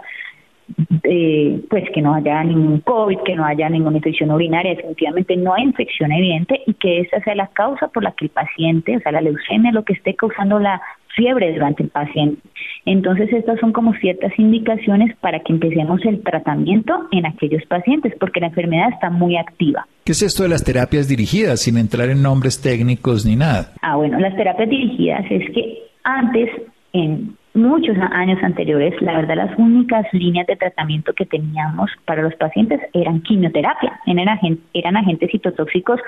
eh, 1.04 1.62
pues 1.70 1.84
que 1.94 2.02
no 2.02 2.14
haya 2.14 2.44
ningún 2.44 2.80
COVID, 2.80 3.20
que 3.20 3.36
no 3.36 3.46
haya 3.46 3.70
ninguna 3.70 3.98
infección 3.98 4.32
urinaria, 4.32 4.76
definitivamente 4.76 5.38
no 5.38 5.54
hay 5.54 5.64
infección 5.64 6.12
evidente 6.12 6.62
y 6.66 6.74
que 6.74 7.02
esa 7.02 7.20
sea 7.22 7.36
la 7.36 7.48
causa 7.48 7.88
por 7.90 8.04
la 8.04 8.12
que 8.12 8.26
el 8.26 8.32
paciente, 8.32 8.98
o 8.98 9.00
sea, 9.00 9.12
la 9.12 9.22
leucemia, 9.22 9.72
lo 9.72 9.84
que 9.84 9.94
esté 9.94 10.16
causando 10.16 10.60
la 10.60 10.82
fiebre 11.16 11.54
durante 11.54 11.84
el 11.84 11.90
paciente. 11.90 12.42
Entonces, 12.86 13.32
estas 13.32 13.60
son 13.60 13.72
como 13.72 13.94
ciertas 13.96 14.38
indicaciones 14.38 15.16
para 15.18 15.40
que 15.40 15.54
empecemos 15.54 16.04
el 16.06 16.22
tratamiento 16.22 17.08
en 17.12 17.26
aquellos 17.26 17.64
pacientes, 17.68 18.14
porque 18.20 18.40
la 18.40 18.48
enfermedad 18.48 18.90
está 18.92 19.10
muy 19.10 19.38
activa. 19.38 19.88
¿Qué 20.04 20.12
es 20.12 20.22
esto 20.22 20.44
de 20.44 20.50
las 20.50 20.64
terapias 20.64 21.08
dirigidas, 21.08 21.62
sin 21.62 21.78
entrar 21.78 22.10
en 22.10 22.22
nombres 22.22 22.62
técnicos 22.62 23.26
ni 23.26 23.36
nada? 23.36 23.74
Ah, 23.82 23.96
bueno, 23.96 24.20
las 24.20 24.36
terapias 24.36 24.70
dirigidas 24.70 25.26
es 25.30 25.50
que 25.52 25.80
antes, 26.04 26.50
en 26.94 27.36
muchos 27.56 27.98
años 28.12 28.42
anteriores, 28.44 29.02
la 29.02 29.14
verdad, 29.14 29.36
las 29.36 29.58
únicas 29.58 30.06
líneas 30.12 30.46
de 30.48 30.56
tratamiento 30.56 31.14
que 31.14 31.26
teníamos 31.26 31.90
para 32.06 32.22
los 32.22 32.36
pacientes 32.36 32.80
eran 32.94 33.22
quimioterapia, 33.22 34.00
eran, 34.06 34.40
eran 34.74 34.98
agentes 34.98 35.32
citotóxicos 35.32 36.00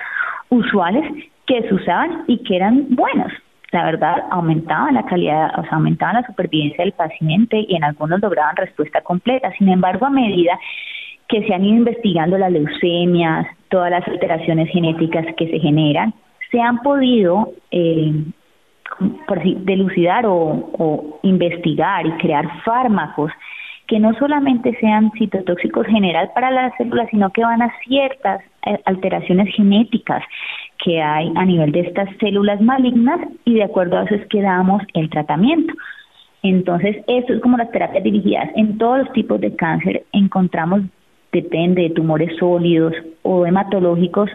usuales 0.49 1.03
que 1.45 1.61
se 1.63 1.73
usaban 1.73 2.23
y 2.27 2.43
que 2.43 2.55
eran 2.55 2.87
buenos. 2.89 3.31
La 3.71 3.83
verdad, 3.85 4.23
aumentaban 4.31 4.93
la 4.93 5.05
calidad, 5.05 5.51
o 5.59 5.63
sea, 5.63 5.73
aumentaban 5.73 6.15
la 6.15 6.27
supervivencia 6.27 6.83
del 6.83 6.93
paciente 6.93 7.65
y 7.67 7.75
en 7.75 7.83
algunos 7.83 8.21
lograban 8.21 8.55
respuesta 8.55 9.01
completa. 9.01 9.51
Sin 9.57 9.69
embargo, 9.69 10.05
a 10.05 10.09
medida 10.09 10.57
que 11.27 11.45
se 11.45 11.53
han 11.53 11.65
ido 11.65 11.77
investigando 11.77 12.37
las 12.37 12.51
leucemias, 12.51 13.47
todas 13.69 13.91
las 13.91 14.07
alteraciones 14.07 14.69
genéticas 14.71 15.25
que 15.35 15.49
se 15.49 15.59
generan, 15.59 16.13
se 16.51 16.61
han 16.61 16.79
podido 16.79 17.51
eh, 17.71 18.13
por 19.27 19.39
así, 19.39 19.57
delucidar 19.61 20.25
o, 20.25 21.19
investigar 21.23 22.05
y 22.05 22.11
crear 22.13 22.45
fármacos 22.63 23.31
que 23.87 23.99
no 23.99 24.13
solamente 24.15 24.77
sean 24.81 25.11
citotóxicos 25.17 25.87
general 25.87 26.29
para 26.35 26.51
las 26.51 26.75
células, 26.75 27.07
sino 27.09 27.29
que 27.29 27.41
van 27.41 27.61
a 27.61 27.71
ciertas 27.85 28.41
eh, 28.65 28.77
alteraciones 28.85 29.53
genéticas 29.55 30.23
que 30.83 31.01
hay 31.01 31.31
a 31.35 31.45
nivel 31.45 31.71
de 31.71 31.81
estas 31.81 32.09
células 32.19 32.59
malignas 32.61 33.21
y 33.45 33.55
de 33.55 33.63
acuerdo 33.63 33.97
a 33.97 34.03
eso 34.03 34.15
es 34.15 34.27
que 34.27 34.41
damos 34.41 34.81
el 34.93 35.09
tratamiento. 35.09 35.73
Entonces, 36.43 36.97
esto 37.07 37.33
es 37.33 37.41
como 37.41 37.57
las 37.57 37.71
terapias 37.71 38.03
dirigidas. 38.03 38.49
En 38.55 38.77
todos 38.77 38.99
los 38.99 39.13
tipos 39.13 39.39
de 39.41 39.55
cáncer 39.55 40.03
encontramos, 40.11 40.81
depende 41.31 41.83
de 41.83 41.89
tumores 41.91 42.35
sólidos 42.37 42.93
o 43.23 43.45
hematológicos, 43.45 44.29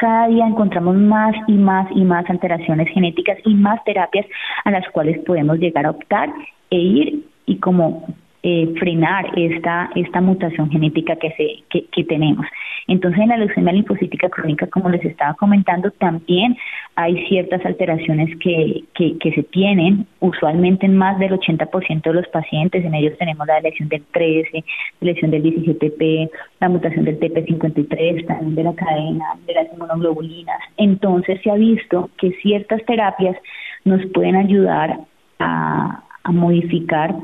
cada 0.00 0.28
día 0.28 0.46
encontramos 0.46 0.96
más 0.96 1.34
y 1.46 1.52
más 1.52 1.86
y 1.94 2.04
más 2.04 2.24
alteraciones 2.30 2.88
genéticas 2.88 3.36
y 3.44 3.54
más 3.54 3.84
terapias 3.84 4.24
a 4.64 4.70
las 4.70 4.88
cuales 4.92 5.18
podemos 5.26 5.58
llegar 5.58 5.84
a 5.84 5.90
optar 5.90 6.32
e 6.70 6.78
ir 6.78 7.26
y 7.44 7.58
como 7.58 8.06
eh, 8.42 8.72
frenar 8.78 9.38
esta, 9.38 9.90
esta 9.94 10.20
mutación 10.22 10.70
genética 10.70 11.14
que, 11.16 11.30
se, 11.32 11.80
que, 11.92 12.04
tenemos. 12.04 12.46
Entonces, 12.86 13.20
en 13.20 13.28
la 13.28 13.36
leucemia 13.36 13.72
linfocítica 13.72 14.30
crónica, 14.30 14.66
como 14.66 14.88
les 14.88 15.04
estaba 15.04 15.34
comentando, 15.34 15.90
también 15.90 16.56
hay 16.94 17.26
ciertas 17.26 17.62
alteraciones 17.66 18.34
que, 18.38 18.84
que, 18.94 19.18
que 19.18 19.32
se 19.32 19.42
tienen, 19.42 20.06
usualmente 20.20 20.86
en 20.86 20.96
más 20.96 21.18
del 21.18 21.32
80% 21.32 22.02
de 22.02 22.14
los 22.14 22.26
pacientes. 22.28 22.82
En 22.82 22.94
ellos 22.94 23.18
tenemos 23.18 23.46
la 23.46 23.60
lesión 23.60 23.90
del 23.90 24.02
13, 24.10 24.64
la 25.00 25.12
lesión 25.12 25.30
del 25.30 25.42
17P, 25.42 26.30
la 26.60 26.68
mutación 26.70 27.04
del 27.04 27.20
TP53, 27.20 28.26
también 28.26 28.54
de 28.54 28.64
la 28.64 28.74
cadena, 28.74 29.24
de 29.46 29.52
las 29.52 29.70
inmunoglobulinas. 29.70 30.60
Entonces, 30.78 31.40
se 31.42 31.50
ha 31.50 31.56
visto 31.56 32.08
que 32.16 32.32
ciertas 32.40 32.82
terapias 32.86 33.36
nos 33.84 34.00
pueden 34.14 34.36
ayudar 34.36 34.98
a, 35.38 36.04
a 36.24 36.32
modificar 36.32 37.14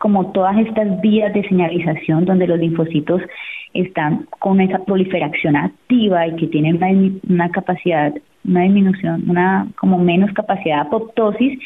como 0.00 0.32
todas 0.32 0.56
estas 0.58 1.00
vías 1.00 1.32
de 1.32 1.46
señalización 1.48 2.24
donde 2.24 2.46
los 2.46 2.58
linfocitos 2.58 3.22
están 3.74 4.26
con 4.38 4.60
esa 4.60 4.78
proliferación 4.84 5.56
activa 5.56 6.26
y 6.26 6.36
que 6.36 6.46
tienen 6.46 6.80
una, 7.28 7.50
capacidad, 7.50 8.12
una 8.44 8.62
disminución, 8.62 9.28
una 9.28 9.68
como 9.78 9.98
menos 9.98 10.32
capacidad 10.32 10.76
de 10.76 10.88
apoptosis 10.88 11.58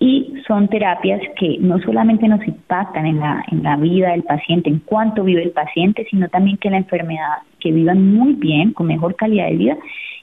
y 0.00 0.34
son 0.46 0.68
terapias 0.68 1.20
que 1.38 1.56
no 1.60 1.78
solamente 1.80 2.26
nos 2.28 2.46
impactan 2.46 3.06
en 3.06 3.20
la, 3.20 3.44
en 3.50 3.62
la 3.62 3.76
vida 3.76 4.10
del 4.10 4.24
paciente, 4.24 4.68
en 4.68 4.80
cuánto 4.80 5.22
vive 5.22 5.42
el 5.42 5.52
paciente, 5.52 6.06
sino 6.10 6.28
también 6.28 6.56
que 6.58 6.70
la 6.70 6.78
enfermedad, 6.78 7.38
que 7.60 7.72
vivan 7.72 8.14
muy 8.14 8.34
bien, 8.34 8.72
con 8.72 8.88
mejor 8.88 9.14
calidad 9.14 9.46
de 9.46 9.56
vida 9.56 9.76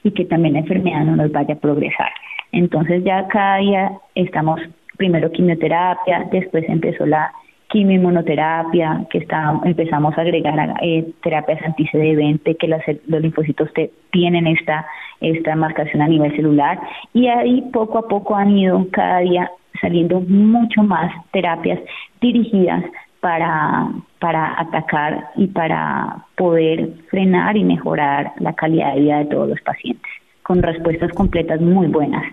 y 0.04 0.10
que 0.10 0.24
también 0.24 0.54
la 0.54 0.60
enfermedad 0.60 1.04
no 1.04 1.16
nos 1.16 1.32
vaya 1.32 1.54
a 1.54 1.58
progresar. 1.58 2.10
Entonces 2.52 3.02
ya 3.02 3.26
cada 3.28 3.56
día 3.56 3.92
estamos 4.14 4.60
primero 4.96 5.30
quimioterapia, 5.30 6.28
después 6.30 6.64
empezó 6.68 7.06
la 7.06 7.32
quimioinmunoterapia, 7.72 9.06
que 9.10 9.18
está, 9.18 9.58
empezamos 9.64 10.16
a 10.16 10.20
agregar 10.20 10.74
eh, 10.82 11.10
terapias 11.22 11.62
anti-CD20, 11.62 12.56
que 12.58 12.68
los 12.68 13.22
linfocitos 13.22 13.70
tienen 14.10 14.46
esta, 14.46 14.86
esta 15.20 15.56
marcación 15.56 16.02
a 16.02 16.08
nivel 16.08 16.36
celular, 16.36 16.78
y 17.14 17.28
ahí 17.28 17.62
poco 17.72 17.98
a 17.98 18.08
poco 18.08 18.36
han 18.36 18.56
ido 18.56 18.86
cada 18.90 19.20
día 19.20 19.50
saliendo 19.80 20.20
mucho 20.20 20.82
más 20.82 21.12
terapias 21.32 21.80
dirigidas 22.20 22.84
para, 23.20 23.88
para 24.20 24.60
atacar 24.60 25.30
y 25.36 25.46
para 25.46 26.26
poder 26.36 26.90
frenar 27.08 27.56
y 27.56 27.64
mejorar 27.64 28.32
la 28.38 28.52
calidad 28.52 28.94
de 28.94 29.00
vida 29.00 29.18
de 29.18 29.26
todos 29.26 29.48
los 29.48 29.60
pacientes, 29.62 30.10
con 30.42 30.62
respuestas 30.62 31.10
completas 31.12 31.60
muy 31.60 31.86
buenas. 31.86 32.24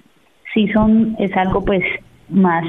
Sí 0.53 0.67
son, 0.69 1.15
es 1.19 1.35
algo 1.37 1.63
pues 1.63 1.83
más 2.29 2.63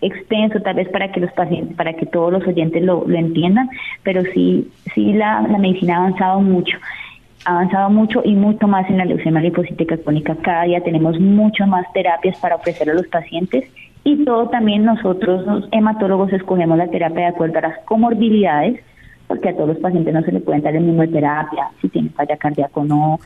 extenso 0.00 0.60
tal 0.60 0.76
vez 0.76 0.88
para 0.88 1.10
que 1.10 1.20
los 1.20 1.32
pacientes, 1.32 1.76
para 1.76 1.94
que 1.94 2.06
todos 2.06 2.32
los 2.32 2.46
oyentes 2.46 2.82
lo, 2.82 3.04
lo 3.06 3.16
entiendan, 3.16 3.70
pero 4.02 4.22
sí, 4.34 4.70
sí 4.94 5.12
la, 5.12 5.42
la, 5.42 5.58
medicina 5.58 5.94
ha 5.94 5.98
avanzado 5.98 6.40
mucho, 6.40 6.76
ha 7.46 7.52
avanzado 7.52 7.90
mucho 7.90 8.22
y 8.24 8.34
mucho 8.34 8.66
más 8.68 8.88
en 8.90 8.98
la 8.98 9.04
leucemia 9.04 9.40
linfocítica 9.40 9.96
crónica. 9.96 10.36
Cada 10.42 10.64
día 10.64 10.82
tenemos 10.82 11.18
mucho 11.18 11.66
más 11.66 11.90
terapias 11.92 12.38
para 12.38 12.56
ofrecer 12.56 12.90
a 12.90 12.94
los 12.94 13.06
pacientes 13.08 13.64
y 14.04 14.22
todo 14.24 14.48
también 14.50 14.84
nosotros 14.84 15.46
los 15.46 15.66
hematólogos 15.72 16.32
escogemos 16.32 16.76
la 16.76 16.88
terapia 16.88 17.22
de 17.22 17.28
acuerdo 17.28 17.58
a 17.58 17.62
las 17.62 17.78
comorbilidades, 17.86 18.80
porque 19.26 19.48
a 19.48 19.54
todos 19.54 19.70
los 19.70 19.78
pacientes 19.78 20.12
no 20.12 20.22
se 20.22 20.32
le 20.32 20.40
puede 20.40 20.60
dar 20.60 20.76
el 20.76 20.84
mismo 20.84 21.08
terapia, 21.08 21.70
si 21.80 21.88
tienen 21.88 22.12
falla 22.12 22.36
cardíaca 22.36 22.80
o 22.80 22.84
no, 22.84 23.18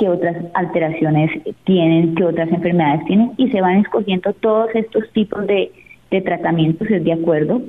qué 0.00 0.08
otras 0.08 0.34
alteraciones 0.54 1.30
tienen, 1.64 2.14
qué 2.14 2.24
otras 2.24 2.50
enfermedades 2.50 3.04
tienen, 3.04 3.32
y 3.36 3.50
se 3.50 3.60
van 3.60 3.76
escogiendo 3.76 4.32
todos 4.32 4.70
estos 4.74 5.04
tipos 5.12 5.46
de, 5.46 5.70
de 6.10 6.20
tratamientos 6.22 6.90
es 6.90 7.04
de 7.04 7.12
acuerdo 7.12 7.60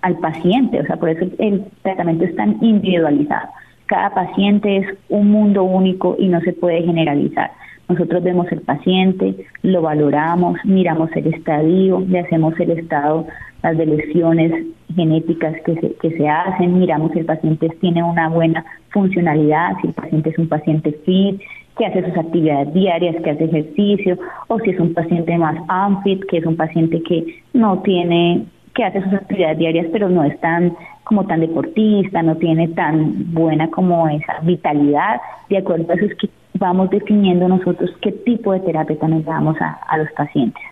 al 0.00 0.16
paciente, 0.18 0.80
o 0.80 0.86
sea, 0.86 0.96
por 0.96 1.10
eso 1.10 1.26
el 1.38 1.64
tratamiento 1.82 2.24
es 2.24 2.34
tan 2.36 2.56
individualizado. 2.62 3.48
Cada 3.84 4.14
paciente 4.14 4.78
es 4.78 4.86
un 5.10 5.30
mundo 5.30 5.62
único 5.62 6.16
y 6.18 6.28
no 6.28 6.40
se 6.40 6.54
puede 6.54 6.82
generalizar. 6.82 7.50
Nosotros 7.88 8.22
vemos 8.22 8.50
el 8.52 8.60
paciente, 8.60 9.34
lo 9.62 9.82
valoramos, 9.82 10.58
miramos 10.64 11.10
el 11.16 11.28
estadio, 11.28 12.04
le 12.06 12.20
hacemos 12.20 12.58
el 12.60 12.72
estado, 12.72 13.26
las 13.62 13.76
lesiones 13.76 14.52
genéticas 14.94 15.54
que 15.64 15.74
se, 15.74 15.94
que 15.94 16.16
se 16.16 16.28
hacen, 16.28 16.78
miramos 16.78 17.12
si 17.12 17.20
el 17.20 17.24
paciente 17.24 17.68
tiene 17.80 18.02
una 18.02 18.28
buena 18.28 18.64
funcionalidad, 18.90 19.72
si 19.80 19.88
el 19.88 19.94
paciente 19.94 20.30
es 20.30 20.38
un 20.38 20.48
paciente 20.48 20.92
fit, 21.04 21.40
que 21.78 21.86
hace 21.86 22.04
sus 22.04 22.16
actividades 22.16 22.74
diarias, 22.74 23.16
que 23.22 23.30
hace 23.30 23.44
ejercicio, 23.44 24.18
o 24.48 24.58
si 24.58 24.70
es 24.70 24.80
un 24.80 24.92
paciente 24.92 25.38
más 25.38 25.56
unfit, 25.88 26.24
que 26.26 26.38
es 26.38 26.46
un 26.46 26.56
paciente 26.56 27.02
que 27.02 27.42
no 27.54 27.78
tiene, 27.80 28.44
que 28.74 28.84
hace 28.84 29.02
sus 29.02 29.14
actividades 29.14 29.58
diarias, 29.58 29.86
pero 29.92 30.08
no 30.08 30.24
es 30.24 30.38
tan 30.40 30.76
como 31.08 31.26
tan 31.26 31.40
deportista, 31.40 32.22
no 32.22 32.36
tiene 32.36 32.68
tan 32.68 33.32
buena 33.32 33.70
como 33.70 34.08
esa 34.08 34.40
vitalidad, 34.42 35.20
de 35.48 35.58
acuerdo 35.58 35.90
a 35.90 35.94
eso 35.94 36.04
es 36.04 36.14
que 36.16 36.28
vamos 36.54 36.90
definiendo 36.90 37.48
nosotros 37.48 37.90
qué 38.02 38.12
tipo 38.12 38.52
de 38.52 38.60
terapia 38.60 38.98
también 38.98 39.24
damos 39.24 39.56
a, 39.60 39.80
a 39.88 39.96
los 39.96 40.10
pacientes. 40.12 40.62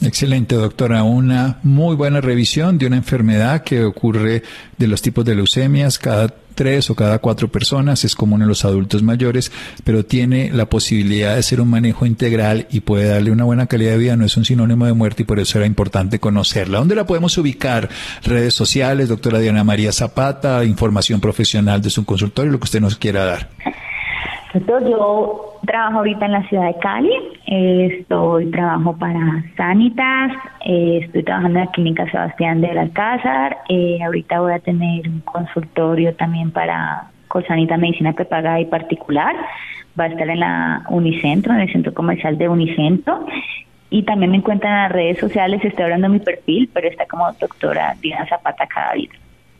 Excelente, 0.00 0.56
doctora. 0.56 1.04
Una 1.04 1.58
muy 1.62 1.94
buena 1.94 2.20
revisión 2.20 2.78
de 2.78 2.86
una 2.86 2.96
enfermedad 2.96 3.62
que 3.62 3.84
ocurre 3.84 4.42
de 4.76 4.88
los 4.88 5.02
tipos 5.02 5.24
de 5.24 5.34
leucemias 5.34 5.98
cada 5.98 6.28
tres 6.54 6.90
o 6.90 6.94
cada 6.94 7.18
cuatro 7.18 7.48
personas, 7.48 8.04
es 8.04 8.14
común 8.14 8.42
en 8.42 8.48
los 8.48 8.64
adultos 8.64 9.02
mayores, 9.02 9.52
pero 9.84 10.04
tiene 10.04 10.50
la 10.52 10.66
posibilidad 10.66 11.36
de 11.36 11.42
ser 11.42 11.60
un 11.60 11.70
manejo 11.70 12.06
integral 12.06 12.66
y 12.70 12.80
puede 12.80 13.08
darle 13.08 13.30
una 13.30 13.44
buena 13.44 13.66
calidad 13.66 13.92
de 13.92 13.98
vida, 13.98 14.16
no 14.16 14.24
es 14.24 14.36
un 14.36 14.44
sinónimo 14.44 14.86
de 14.86 14.92
muerte 14.92 15.22
y 15.22 15.26
por 15.26 15.40
eso 15.40 15.58
era 15.58 15.66
importante 15.66 16.18
conocerla. 16.18 16.78
¿Dónde 16.78 16.94
la 16.94 17.06
podemos 17.06 17.36
ubicar? 17.38 17.88
Redes 18.22 18.54
sociales, 18.54 19.08
doctora 19.08 19.38
Diana 19.38 19.64
María 19.64 19.92
Zapata, 19.92 20.64
información 20.64 21.20
profesional 21.20 21.82
de 21.82 21.90
su 21.90 22.04
consultorio, 22.04 22.52
lo 22.52 22.58
que 22.58 22.64
usted 22.64 22.80
nos 22.80 22.96
quiera 22.96 23.24
dar. 23.24 23.48
Yo 24.54 25.58
trabajo 25.66 25.98
ahorita 25.98 26.26
en 26.26 26.32
la 26.32 26.48
ciudad 26.48 26.66
de 26.66 26.78
Cali, 26.78 27.12
estoy 27.46 28.50
trabajo 28.50 28.94
para 28.96 29.44
Sanitas, 29.56 30.32
eh, 30.64 31.00
estoy 31.04 31.22
trabajando 31.22 31.58
en 31.58 31.64
la 31.64 31.70
clínica 31.70 32.10
Sebastián 32.10 32.60
del 32.60 32.76
Alcázar, 32.76 33.58
eh, 33.70 33.98
ahorita 34.04 34.40
voy 34.40 34.52
a 34.52 34.58
tener 34.58 35.08
un 35.08 35.20
consultorio 35.20 36.14
también 36.16 36.50
para 36.50 37.04
Colsanita 37.28 37.78
Medicina 37.78 38.12
Prepagada 38.12 38.60
y 38.60 38.66
Particular, 38.66 39.34
va 39.98 40.04
a 40.04 40.08
estar 40.08 40.28
en 40.28 40.40
la 40.40 40.84
Unicentro, 40.90 41.54
en 41.54 41.60
el 41.60 41.72
centro 41.72 41.94
comercial 41.94 42.36
de 42.36 42.48
Unicentro, 42.48 43.24
y 43.88 44.02
también 44.02 44.32
me 44.32 44.38
encuentran 44.38 44.72
en 44.72 44.82
las 44.82 44.92
redes 44.92 45.18
sociales, 45.18 45.64
estoy 45.64 45.84
hablando 45.84 46.08
de 46.08 46.14
mi 46.14 46.20
perfil, 46.20 46.68
pero 46.74 46.88
está 46.88 47.06
como 47.06 47.30
doctora 47.32 47.94
Diana 48.00 48.26
Zapata 48.26 48.66
cada 48.66 48.92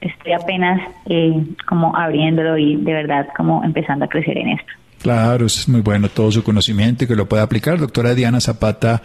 estoy 0.03 0.33
apenas 0.33 0.81
eh, 1.07 1.33
como 1.67 1.97
abriéndolo 1.97 2.59
y 2.59 2.77
de 2.77 2.93
verdad 2.93 3.29
como 3.37 3.65
empezando 3.65 4.05
a 4.05 4.09
crecer 4.09 4.37
en 4.39 4.51
esto. 4.51 4.73
Claro, 5.03 5.47
es 5.47 5.69
muy 5.69 5.81
bueno 5.81 6.09
todo 6.09 6.31
su 6.31 6.45
conocimiento 6.45 7.05
y 7.05 7.07
que 7.09 7.17
lo 7.17 7.27
pueda 7.27 7.43
aplicar. 7.43 7.79
Doctora 7.79 8.15
Diana 8.15 8.41
Zapata 8.41 9.03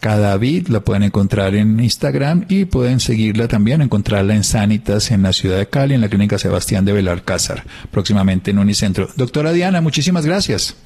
Cadavid, 0.00 0.68
la 0.68 0.80
pueden 0.80 1.02
encontrar 1.02 1.54
en 1.54 1.78
Instagram 1.78 2.46
y 2.48 2.64
pueden 2.64 3.00
seguirla 3.00 3.48
también, 3.48 3.82
encontrarla 3.82 4.34
en 4.34 4.44
Sanitas 4.44 5.10
en 5.10 5.22
la 5.22 5.32
ciudad 5.32 5.58
de 5.58 5.68
Cali, 5.68 5.94
en 5.94 6.00
la 6.00 6.08
clínica 6.08 6.38
Sebastián 6.38 6.84
de 6.84 6.92
Belalcázar, 6.92 7.64
próximamente 7.90 8.50
en 8.50 8.58
Unicentro. 8.58 9.08
Doctora 9.16 9.52
Diana, 9.52 9.80
muchísimas 9.80 10.24
gracias. 10.24 10.76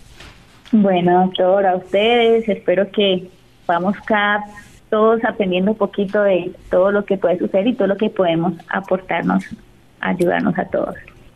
Bueno, 0.72 1.26
doctor, 1.26 1.64
a 1.66 1.76
ustedes, 1.76 2.48
espero 2.48 2.90
que 2.90 3.28
vamos 3.66 3.96
cada 4.04 4.44
todos 4.94 5.24
aprendiendo 5.24 5.72
un 5.72 5.76
poquito 5.76 6.22
de 6.22 6.52
todo 6.70 6.92
lo 6.92 7.04
que 7.04 7.16
puede 7.16 7.36
suceder 7.36 7.66
y 7.66 7.74
todo 7.74 7.88
lo 7.88 7.96
que 7.96 8.10
podemos 8.10 8.52
aportarnos, 8.68 9.44
ayudarnos 9.98 10.56
a 10.56 10.66
todos. 10.66 10.94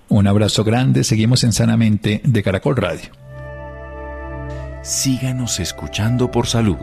Un 0.08 0.28
abrazo 0.28 0.62
grande, 0.62 1.02
seguimos 1.02 1.42
en 1.42 1.52
Sanamente 1.52 2.20
de 2.22 2.42
Caracol 2.44 2.76
Radio. 2.76 3.10
Síganos 4.82 5.58
escuchando 5.58 6.30
por 6.30 6.46
salud. 6.46 6.76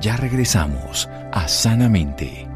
Ya 0.00 0.16
regresamos 0.16 1.06
a 1.32 1.46
Sanamente. 1.48 2.47